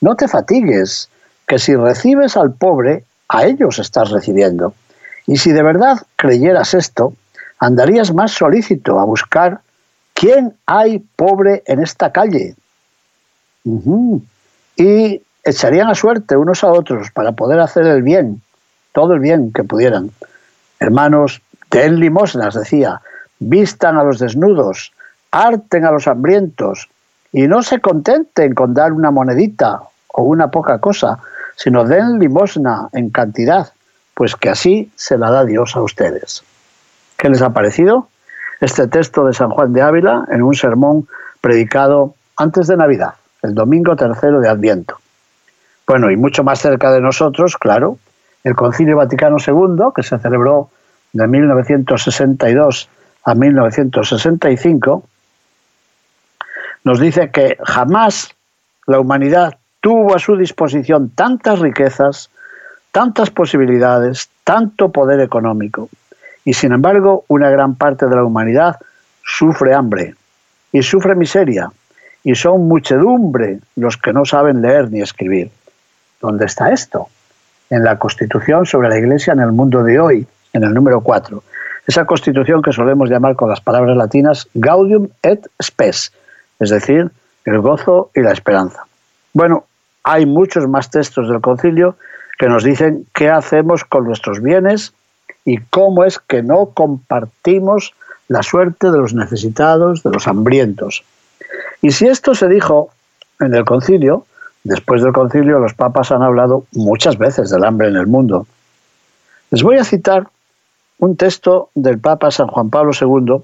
No 0.00 0.16
te 0.16 0.28
fatigues, 0.28 1.10
que 1.46 1.58
si 1.58 1.74
recibes 1.74 2.36
al 2.36 2.52
pobre, 2.52 3.04
a 3.28 3.44
ellos 3.44 3.78
estás 3.78 4.10
recibiendo. 4.10 4.74
Y 5.26 5.36
si 5.36 5.52
de 5.52 5.62
verdad 5.62 5.98
creyeras 6.16 6.74
esto, 6.74 7.12
andarías 7.58 8.14
más 8.14 8.32
solícito 8.32 8.98
a 8.98 9.04
buscar 9.04 9.60
quién 10.14 10.54
hay 10.66 11.00
pobre 11.16 11.62
en 11.66 11.82
esta 11.82 12.10
calle. 12.12 12.54
Y 14.76 15.22
echarían 15.44 15.88
a 15.88 15.94
suerte 15.94 16.36
unos 16.36 16.64
a 16.64 16.72
otros 16.72 17.10
para 17.10 17.32
poder 17.32 17.60
hacer 17.60 17.86
el 17.86 18.02
bien, 18.02 18.42
todo 18.92 19.14
el 19.14 19.20
bien 19.20 19.52
que 19.52 19.64
pudieran. 19.64 20.10
Hermanos, 20.80 21.42
den 21.70 22.00
limosnas, 22.00 22.54
decía, 22.54 23.02
vistan 23.38 23.98
a 23.98 24.04
los 24.04 24.18
desnudos, 24.18 24.92
harten 25.30 25.84
a 25.84 25.92
los 25.92 26.08
hambrientos, 26.08 26.88
y 27.32 27.46
no 27.46 27.62
se 27.62 27.80
contenten 27.80 28.54
con 28.54 28.74
dar 28.74 28.92
una 28.92 29.10
monedita 29.10 29.82
o 30.08 30.22
una 30.22 30.50
poca 30.50 30.78
cosa, 30.78 31.18
sino 31.54 31.84
den 31.84 32.18
limosna 32.18 32.88
en 32.92 33.10
cantidad, 33.10 33.72
pues 34.14 34.34
que 34.34 34.48
así 34.48 34.90
se 34.96 35.18
la 35.18 35.30
da 35.30 35.44
Dios 35.44 35.76
a 35.76 35.82
ustedes. 35.82 36.42
¿Qué 37.16 37.28
les 37.28 37.42
ha 37.42 37.50
parecido? 37.50 38.08
Este 38.60 38.88
texto 38.88 39.26
de 39.26 39.34
San 39.34 39.50
Juan 39.50 39.72
de 39.72 39.82
Ávila 39.82 40.24
en 40.30 40.42
un 40.42 40.54
sermón 40.54 41.06
predicado 41.40 42.14
antes 42.36 42.66
de 42.66 42.76
Navidad, 42.76 43.14
el 43.42 43.54
domingo 43.54 43.94
tercero 43.96 44.40
de 44.40 44.48
Adviento. 44.48 44.98
Bueno, 45.86 46.10
y 46.10 46.16
mucho 46.16 46.42
más 46.42 46.60
cerca 46.60 46.90
de 46.90 47.00
nosotros, 47.00 47.56
claro, 47.56 47.98
el 48.44 48.54
Concilio 48.54 48.96
Vaticano 48.96 49.36
II, 49.44 49.92
que 49.94 50.02
se 50.02 50.18
celebró 50.18 50.70
de 51.12 51.26
1962 51.26 52.88
a 53.24 53.34
1965, 53.34 55.04
nos 56.84 57.00
dice 57.00 57.30
que 57.30 57.58
jamás 57.62 58.34
la 58.86 59.00
humanidad 59.00 59.58
tuvo 59.80 60.14
a 60.14 60.18
su 60.18 60.36
disposición 60.36 61.10
tantas 61.10 61.58
riquezas, 61.58 62.30
tantas 62.92 63.30
posibilidades, 63.30 64.30
tanto 64.44 64.90
poder 64.90 65.20
económico. 65.20 65.88
Y 66.44 66.54
sin 66.54 66.72
embargo, 66.72 67.24
una 67.28 67.50
gran 67.50 67.74
parte 67.74 68.06
de 68.06 68.16
la 68.16 68.24
humanidad 68.24 68.76
sufre 69.24 69.74
hambre 69.74 70.14
y 70.72 70.82
sufre 70.82 71.14
miseria. 71.14 71.70
Y 72.22 72.34
son 72.34 72.68
muchedumbre 72.68 73.60
los 73.76 73.96
que 73.96 74.12
no 74.12 74.24
saben 74.24 74.60
leer 74.60 74.90
ni 74.90 75.00
escribir. 75.00 75.50
¿Dónde 76.20 76.46
está 76.46 76.70
esto? 76.70 77.08
En 77.70 77.84
la 77.84 77.98
Constitución 77.98 78.66
sobre 78.66 78.88
la 78.88 78.98
Iglesia 78.98 79.32
en 79.32 79.40
el 79.40 79.52
mundo 79.52 79.82
de 79.82 79.98
hoy, 79.98 80.26
en 80.52 80.64
el 80.64 80.74
número 80.74 81.00
4. 81.00 81.42
Esa 81.86 82.04
Constitución 82.04 82.62
que 82.62 82.72
solemos 82.72 83.08
llamar 83.08 83.36
con 83.36 83.48
las 83.48 83.60
palabras 83.60 83.96
latinas 83.96 84.48
Gaudium 84.54 85.08
et 85.22 85.46
Spes, 85.62 86.12
es 86.58 86.70
decir, 86.70 87.10
el 87.44 87.60
gozo 87.60 88.10
y 88.14 88.20
la 88.20 88.32
esperanza. 88.32 88.84
Bueno, 89.32 89.64
hay 90.02 90.26
muchos 90.26 90.68
más 90.68 90.90
textos 90.90 91.28
del 91.28 91.40
concilio 91.40 91.96
que 92.38 92.48
nos 92.48 92.64
dicen 92.64 93.06
qué 93.14 93.30
hacemos 93.30 93.84
con 93.84 94.04
nuestros 94.04 94.42
bienes 94.42 94.92
y 95.44 95.58
cómo 95.58 96.04
es 96.04 96.18
que 96.18 96.42
no 96.42 96.66
compartimos 96.66 97.94
la 98.28 98.42
suerte 98.42 98.90
de 98.90 98.98
los 98.98 99.14
necesitados, 99.14 100.02
de 100.02 100.10
los 100.10 100.28
hambrientos. 100.28 101.04
Y 101.82 101.92
si 101.92 102.06
esto 102.06 102.34
se 102.34 102.48
dijo 102.48 102.90
en 103.40 103.54
el 103.54 103.64
concilio, 103.64 104.26
Después 104.64 105.02
del 105.02 105.12
concilio, 105.12 105.58
los 105.58 105.74
papas 105.74 106.12
han 106.12 106.22
hablado 106.22 106.66
muchas 106.72 107.16
veces 107.16 107.50
del 107.50 107.64
hambre 107.64 107.88
en 107.88 107.96
el 107.96 108.06
mundo. 108.06 108.46
Les 109.50 109.62
voy 109.62 109.78
a 109.78 109.84
citar 109.84 110.26
un 110.98 111.16
texto 111.16 111.70
del 111.74 111.98
Papa 111.98 112.30
San 112.30 112.48
Juan 112.48 112.70
Pablo 112.70 112.92
II 112.98 113.42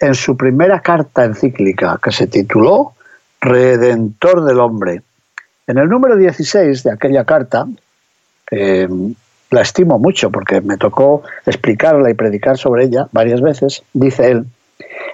en 0.00 0.14
su 0.14 0.36
primera 0.36 0.80
carta 0.80 1.24
encíclica, 1.24 1.98
que 2.02 2.10
se 2.10 2.26
tituló 2.26 2.94
Redentor 3.40 4.44
del 4.44 4.60
Hombre. 4.60 5.02
En 5.66 5.78
el 5.78 5.88
número 5.88 6.16
16 6.16 6.82
de 6.82 6.92
aquella 6.92 7.24
carta, 7.24 7.66
que 8.46 8.88
la 9.50 9.60
estimo 9.60 9.98
mucho 9.98 10.30
porque 10.30 10.60
me 10.60 10.76
tocó 10.76 11.22
explicarla 11.46 12.10
y 12.10 12.14
predicar 12.14 12.58
sobre 12.58 12.84
ella 12.84 13.08
varias 13.12 13.40
veces, 13.40 13.82
dice 13.92 14.30
él, 14.30 14.46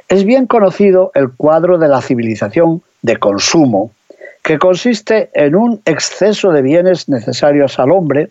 es 0.09 0.25
bien 0.25 0.47
conocido 0.47 1.11
el 1.15 1.33
cuadro 1.33 1.79
de 1.79 1.89
la 1.89 2.03
civilización 2.03 2.83
de 3.03 3.17
consumo 3.19 3.91
que 4.45 4.59
consiste 4.59 5.31
en 5.33 5.57
un 5.57 5.81
exceso 5.87 6.53
de 6.53 6.61
bienes 6.61 7.09
necesarios 7.09 7.79
al 7.79 7.91
hombre, 7.91 8.31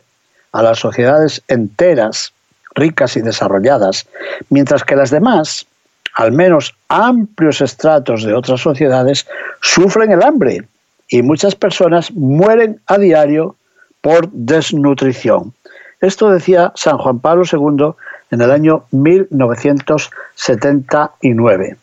a 0.51 0.61
las 0.61 0.77
sociedades 0.77 1.41
enteras, 1.47 2.31
ricas 2.75 3.17
y 3.17 3.21
desarrolladas, 3.21 4.05
mientras 4.49 4.83
que 4.83 4.95
las 4.95 5.09
demás, 5.09 5.65
al 6.13 6.31
menos 6.31 6.75
amplios 6.87 7.61
estratos 7.61 8.23
de 8.23 8.35
otras 8.35 8.61
sociedades, 8.61 9.25
sufren 9.61 10.11
el 10.11 10.21
hambre 10.21 10.67
y 11.07 11.23
muchas 11.23 11.55
personas 11.55 12.11
mueren 12.11 12.79
a 12.85 12.99
diario 12.99 13.55
por 14.01 14.29
desnutrición. 14.31 15.51
Esto 15.99 16.29
decía 16.29 16.73
San 16.75 16.99
Juan 16.99 17.21
Pablo 17.21 17.43
II 17.51 17.95
en 18.29 18.41
el 18.41 18.51
año 18.51 18.85
1979. 18.91 21.75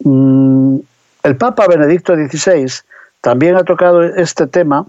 Mm, 0.00 0.78
el 1.22 1.36
Papa 1.36 1.68
Benedicto 1.68 2.16
XVI 2.16 2.82
también 3.20 3.56
ha 3.56 3.64
tocado 3.64 4.02
este 4.02 4.46
tema 4.46 4.86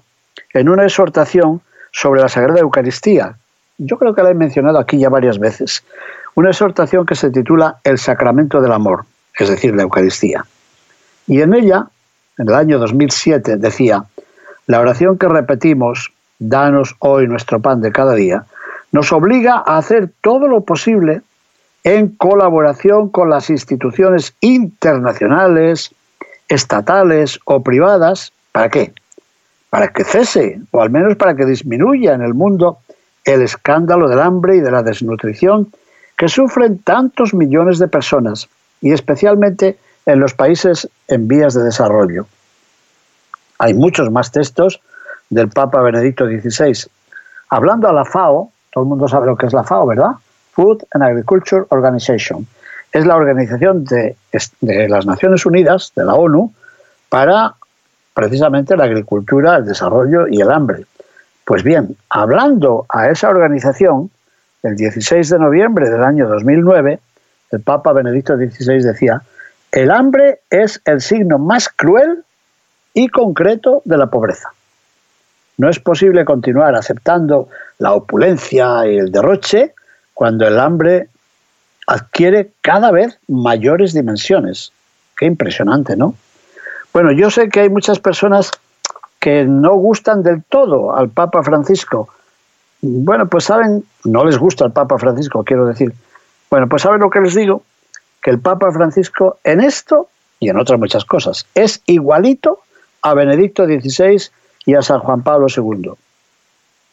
en 0.54 0.70
una 0.70 0.84
exhortación 0.84 1.62
sobre 1.92 2.22
la 2.22 2.30
Sagrada 2.30 2.60
Eucaristía. 2.60 3.36
Yo 3.78 3.98
creo 3.98 4.14
que 4.14 4.24
la 4.24 4.32
he 4.32 4.36
mencionado 4.36 4.80
aquí 4.80 4.98
ya 4.98 5.10
varias 5.10 5.40
veces. 5.40 5.84
Una 6.36 6.50
exhortación 6.50 7.06
que 7.06 7.16
se 7.16 7.32
titula 7.32 7.78
El 7.84 7.98
Sacramento 7.98 8.62
del 8.62 8.72
Amor, 8.72 9.06
es 9.38 9.50
decir, 9.50 9.76
la 9.76 9.84
Eucaristía. 9.84 10.46
Y 11.28 11.42
en 11.42 11.54
ella, 11.54 11.88
en 12.38 12.50
el 12.50 12.56
año 12.56 12.80
2007, 12.80 13.58
decía, 13.58 14.06
la 14.68 14.80
oración 14.80 15.18
que 15.18 15.28
repetimos, 15.28 16.12
danos 16.38 16.96
hoy 17.00 17.28
nuestro 17.28 17.60
pan 17.60 17.82
de 17.82 17.92
cada 17.92 18.14
día, 18.14 18.46
nos 18.92 19.12
obliga 19.12 19.64
a 19.66 19.78
hacer 19.78 20.10
todo 20.22 20.48
lo 20.48 20.62
posible 20.62 21.22
en 21.84 22.10
colaboración 22.10 23.10
con 23.10 23.30
las 23.30 23.50
instituciones 23.50 24.36
internacionales, 24.42 25.94
estatales 26.50 27.40
o 27.46 27.64
privadas. 27.64 28.34
¿Para 28.52 28.70
qué? 28.70 28.94
Para 29.70 29.94
que 29.94 30.04
cese, 30.04 30.60
o 30.72 30.82
al 30.82 30.90
menos 30.90 31.16
para 31.16 31.36
que 31.36 31.46
disminuya 31.46 32.14
en 32.14 32.22
el 32.22 32.34
mundo, 32.34 32.80
el 33.24 33.44
escándalo 33.44 34.10
del 34.10 34.20
hambre 34.20 34.58
y 34.58 34.60
de 34.60 34.72
la 34.72 34.84
desnutrición 34.84 35.72
que 36.18 36.28
sufren 36.28 36.80
tantos 36.80 37.34
millones 37.34 37.80
de 37.80 37.88
personas, 37.88 38.50
y 38.82 38.92
especialmente 38.92 39.78
en 40.06 40.20
los 40.20 40.34
países 40.34 40.90
en 41.08 41.28
vías 41.28 41.54
de 41.54 41.64
desarrollo. 41.64 42.26
Hay 43.60 43.74
muchos 43.74 44.12
más 44.12 44.32
textos 44.32 44.82
del 45.30 45.50
Papa 45.50 45.82
Benedicto 45.82 46.26
XVI. 46.26 46.90
Hablando 47.50 47.88
a 47.88 47.94
la 47.94 48.06
FAO, 48.06 48.52
todo 48.72 48.84
el 48.84 48.90
mundo 48.90 49.08
sabe 49.08 49.28
lo 49.28 49.38
que 49.38 49.46
es 49.46 49.54
la 49.54 49.64
FAO, 49.64 49.86
¿verdad? 49.86 50.12
Food 50.54 50.84
and 50.92 51.04
Agriculture 51.04 51.66
Organization. 51.70 52.48
Es 52.92 53.06
la 53.06 53.16
organización 53.16 53.86
de, 53.86 54.16
las 54.62 55.06
Naciones 55.06 55.46
Unidas, 55.46 55.92
de 55.96 56.06
la 56.06 56.16
ONU, 56.16 56.54
para 57.08 57.56
precisamente 58.14 58.76
la 58.76 58.86
agricultura, 58.86 59.58
el 59.58 59.66
desarrollo 59.66 60.28
y 60.28 60.42
el 60.42 60.52
hambre. 60.52 60.86
Pues 61.46 61.64
bien, 61.64 61.96
hablando 62.10 62.86
a 62.90 63.10
esa 63.10 63.30
organización, 63.30 64.10
el 64.64 64.76
16 64.76 65.30
de 65.30 65.40
noviembre 65.40 65.90
del 65.90 66.04
año 66.04 66.28
2009, 66.28 67.00
el 67.52 67.62
Papa 67.62 67.94
Benedicto 67.94 68.36
XVI 68.36 68.84
decía, 68.84 69.22
el 69.72 69.92
hambre 69.92 70.42
es 70.50 70.82
el 70.86 71.02
signo 71.02 71.38
más 71.38 71.70
cruel 71.70 72.24
y 72.94 73.08
concreto 73.08 73.82
de 73.86 73.98
la 73.98 74.08
pobreza. 74.08 74.50
No 75.58 75.70
es 75.70 75.80
posible 75.80 76.26
continuar 76.26 76.76
aceptando 76.76 77.50
la 77.78 77.94
opulencia 77.94 78.88
y 78.88 78.98
el 78.98 79.12
derroche 79.12 79.74
cuando 80.14 80.48
el 80.48 80.60
hambre 80.60 81.10
adquiere 81.90 82.52
cada 82.62 82.92
vez 82.92 83.18
mayores 83.28 83.94
dimensiones. 83.94 84.72
Qué 85.18 85.26
impresionante, 85.26 85.96
¿no? 85.96 86.14
Bueno, 86.94 87.12
yo 87.12 87.32
sé 87.32 87.50
que 87.50 87.62
hay 87.62 87.70
muchas 87.70 88.00
personas 88.00 88.52
que 89.20 89.44
no 89.46 89.74
gustan 89.74 90.22
del 90.22 90.44
todo 90.44 90.96
al 90.96 91.10
Papa 91.10 91.42
Francisco. 91.42 92.08
Bueno, 92.82 93.28
pues 93.28 93.46
saben, 93.46 93.84
no 94.04 94.24
les 94.24 94.38
gusta 94.38 94.66
al 94.66 94.72
Papa 94.72 95.00
Francisco, 95.00 95.44
quiero 95.44 95.66
decir. 95.66 95.92
Bueno, 96.52 96.70
pues 96.70 96.84
saben 96.84 97.02
lo 97.02 97.10
que 97.10 97.22
les 97.22 97.34
digo, 97.34 97.64
que 98.22 98.30
el 98.30 98.40
Papa 98.40 98.72
Francisco 98.72 99.40
en 99.44 99.60
esto 99.60 100.10
y 100.40 100.50
en 100.50 100.58
otras 100.58 100.80
muchas 100.80 101.06
cosas 101.06 101.48
es 101.56 101.82
igualito 101.88 102.60
a 103.02 103.16
Benedicto 103.16 103.66
XVI 103.66 104.30
y 104.66 104.76
a 104.76 104.84
San 104.84 105.00
Juan 105.00 105.24
Pablo 105.24 105.48
II. 105.56 105.92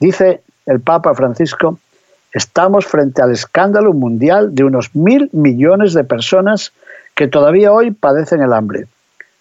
Dice 0.01 0.43
el 0.65 0.81
Papa 0.81 1.15
Francisco, 1.15 1.79
estamos 2.37 2.85
frente 2.85 3.22
al 3.22 3.33
escándalo 3.33 3.94
mundial 3.94 4.55
de 4.55 4.62
unos 4.62 4.94
mil 4.94 5.31
millones 5.33 5.94
de 5.94 6.05
personas 6.05 6.72
que 7.14 7.29
todavía 7.29 7.72
hoy 7.72 7.92
padecen 7.92 8.42
el 8.42 8.53
hambre. 8.53 8.87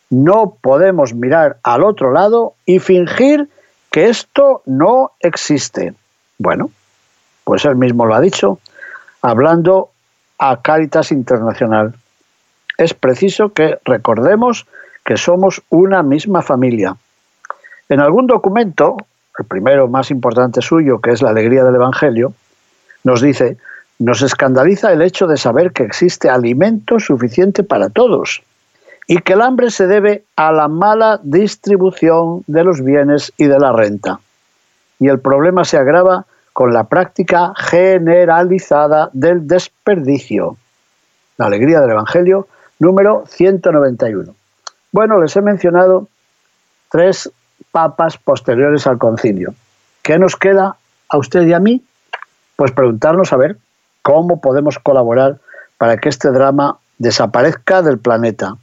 No 0.10 0.56
podemos 0.62 1.14
mirar 1.14 1.58
al 1.64 1.84
otro 1.84 2.14
lado 2.14 2.54
y 2.66 2.80
fingir 2.80 3.50
que 3.92 4.08
esto 4.08 4.62
no 4.66 5.12
existe. 5.20 5.94
Bueno, 6.38 6.72
pues 7.44 7.66
él 7.66 7.76
mismo 7.76 8.06
lo 8.06 8.16
ha 8.16 8.22
dicho, 8.22 8.60
hablando 9.22 9.90
a 10.38 10.62
Caritas 10.62 11.12
Internacional. 11.12 11.96
Es 12.78 12.94
preciso 12.94 13.50
que 13.50 13.78
recordemos 13.84 14.68
que 15.04 15.18
somos 15.18 15.62
una 15.70 16.02
misma 16.02 16.42
familia. 16.42 16.96
En 17.90 18.00
algún 18.00 18.26
documento, 18.26 18.96
el 19.38 19.46
primero 19.46 19.90
más 19.90 20.12
importante 20.12 20.62
suyo, 20.62 21.02
que 21.02 21.12
es 21.12 21.22
la 21.22 21.32
alegría 21.32 21.66
del 21.66 21.76
Evangelio, 21.76 22.34
nos 23.06 23.22
dice, 23.22 23.58
nos 24.00 24.22
escandaliza 24.22 24.92
el 24.92 25.02
hecho 25.02 25.28
de 25.28 25.38
saber 25.38 25.72
que 25.72 25.84
existe 25.84 26.30
alimento 26.30 27.00
suficiente 27.00 27.64
para 27.64 27.90
todos 27.90 28.42
y 29.08 29.20
que 29.20 29.34
el 29.34 29.42
hambre 29.42 29.70
se 29.70 29.88
debe 29.88 30.26
a 30.36 30.52
la 30.52 30.68
mala 30.68 31.20
distribución 31.24 32.44
de 32.48 32.64
los 32.64 32.84
bienes 32.84 33.32
y 33.38 33.46
de 33.46 33.60
la 33.60 33.72
renta. 33.72 34.20
Y 35.00 35.08
el 35.08 35.20
problema 35.20 35.64
se 35.64 35.78
agrava 35.78 36.26
con 36.52 36.74
la 36.74 36.86
práctica 36.86 37.54
generalizada 37.56 39.10
del 39.14 39.48
desperdicio. 39.48 40.58
La 41.38 41.46
alegría 41.46 41.82
del 41.82 41.92
Evangelio, 41.92 42.48
número 42.80 43.26
191. 43.28 44.34
Bueno, 44.92 45.22
les 45.22 45.36
he 45.36 45.42
mencionado 45.42 46.08
tres 46.90 47.30
papas 47.72 48.18
posteriores 48.18 48.88
al 48.88 48.98
concilio. 48.98 49.54
¿Qué 50.02 50.18
nos 50.18 50.36
queda 50.38 50.78
a 51.10 51.18
usted 51.18 51.46
y 51.46 51.54
a 51.54 51.60
mí? 51.60 51.84
Pues 52.56 52.72
preguntarnos 52.72 53.34
a 53.34 53.38
ver 53.38 53.58
cómo 54.02 54.40
podemos 54.40 54.80
colaborar 54.80 55.40
para 55.78 55.98
que 55.98 56.10
este 56.10 56.30
drama 56.32 56.78
desaparezca 56.98 57.82
del 57.82 58.00
planeta. 58.00 58.56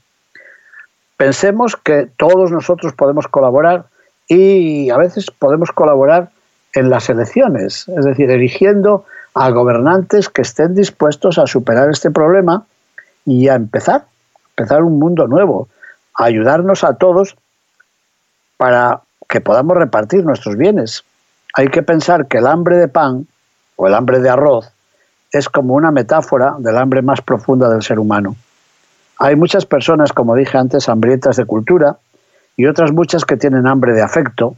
Pensemos 1.17 1.77
que 1.77 2.09
todos 2.17 2.51
nosotros 2.51 2.95
podemos 2.95 3.29
colaborar 3.29 3.87
y 4.29 4.91
a 4.91 4.97
veces 4.97 5.31
podemos 5.31 5.71
colaborar 5.73 6.31
en 6.75 6.91
las 6.91 7.11
elecciones, 7.11 7.87
es 7.89 8.05
decir, 8.05 8.31
eligiendo 8.31 9.05
a 9.35 9.51
gobernantes 9.51 10.29
que 10.29 10.43
estén 10.43 10.75
dispuestos 10.75 11.39
a 11.39 11.47
superar 11.47 11.91
este 11.91 12.11
problema 12.11 12.65
y 13.25 13.49
a 13.49 13.55
empezar, 13.55 14.07
empezar 14.57 14.83
un 14.83 14.99
mundo 14.99 15.27
nuevo, 15.27 15.69
a 16.15 16.25
ayudarnos 16.25 16.85
a 16.85 16.95
todos 16.95 17.37
para 18.57 19.03
que 19.29 19.41
podamos 19.41 19.77
repartir 19.77 20.25
nuestros 20.25 20.57
bienes. 20.57 21.05
Hay 21.55 21.69
que 21.69 21.83
pensar 21.83 22.27
que 22.27 22.39
el 22.39 22.47
hambre 22.47 22.77
de 22.77 22.89
pan 22.89 23.27
el 23.87 23.95
hambre 23.95 24.21
de 24.21 24.31
arroz 24.31 24.73
es 25.31 25.49
como 25.49 25.75
una 25.75 25.91
metáfora 25.91 26.57
del 26.59 26.77
hambre 26.77 27.03
más 27.03 27.23
profunda 27.23 27.69
del 27.69 27.83
ser 27.83 27.99
humano. 27.99 28.37
Hay 29.19 29.37
muchas 29.37 29.67
personas, 29.67 30.13
como 30.13 30.35
dije 30.35 30.59
antes, 30.59 30.89
hambrientas 30.89 31.37
de 31.37 31.47
cultura 31.47 31.97
y 32.57 32.67
otras 32.67 32.93
muchas 32.93 33.25
que 33.25 33.37
tienen 33.37 33.67
hambre 33.67 33.93
de 33.93 34.03
afecto. 34.03 34.57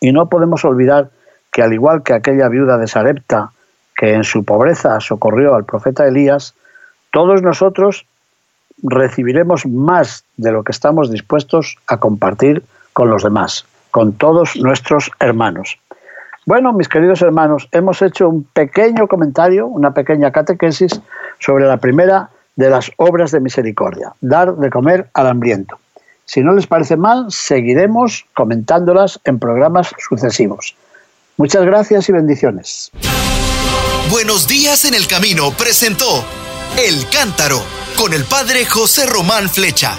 Y 0.00 0.12
no 0.12 0.28
podemos 0.28 0.64
olvidar 0.64 1.10
que 1.50 1.62
al 1.62 1.72
igual 1.72 2.02
que 2.02 2.14
aquella 2.14 2.48
viuda 2.48 2.78
de 2.78 2.86
Sarepta 2.86 3.50
que 3.96 4.14
en 4.14 4.22
su 4.22 4.44
pobreza 4.44 5.00
socorrió 5.00 5.56
al 5.56 5.64
profeta 5.64 6.06
Elías, 6.06 6.54
todos 7.10 7.42
nosotros 7.42 8.06
recibiremos 8.80 9.66
más 9.66 10.24
de 10.36 10.52
lo 10.52 10.62
que 10.62 10.70
estamos 10.70 11.10
dispuestos 11.10 11.76
a 11.88 11.96
compartir 11.96 12.62
con 12.92 13.10
los 13.10 13.24
demás, 13.24 13.66
con 13.90 14.12
todos 14.12 14.54
nuestros 14.54 15.10
hermanos. 15.18 15.78
Bueno, 16.48 16.72
mis 16.72 16.88
queridos 16.88 17.20
hermanos, 17.20 17.68
hemos 17.72 18.00
hecho 18.00 18.26
un 18.26 18.42
pequeño 18.42 19.06
comentario, 19.06 19.66
una 19.66 19.92
pequeña 19.92 20.32
catequesis 20.32 20.98
sobre 21.38 21.66
la 21.66 21.76
primera 21.76 22.30
de 22.56 22.70
las 22.70 22.90
obras 22.96 23.32
de 23.32 23.40
misericordia, 23.40 24.14
dar 24.22 24.56
de 24.56 24.70
comer 24.70 25.10
al 25.12 25.26
hambriento. 25.26 25.78
Si 26.24 26.40
no 26.40 26.54
les 26.54 26.66
parece 26.66 26.96
mal, 26.96 27.26
seguiremos 27.28 28.24
comentándolas 28.32 29.20
en 29.24 29.38
programas 29.38 29.92
sucesivos. 29.98 30.74
Muchas 31.36 31.66
gracias 31.66 32.08
y 32.08 32.12
bendiciones. 32.12 32.92
Buenos 34.10 34.48
días 34.48 34.86
en 34.86 34.94
el 34.94 35.06
camino 35.06 35.50
presentó 35.50 36.24
El 36.78 37.10
Cántaro 37.10 37.60
con 37.98 38.14
el 38.14 38.24
padre 38.24 38.64
José 38.64 39.04
Román 39.04 39.50
Flecha. 39.50 39.98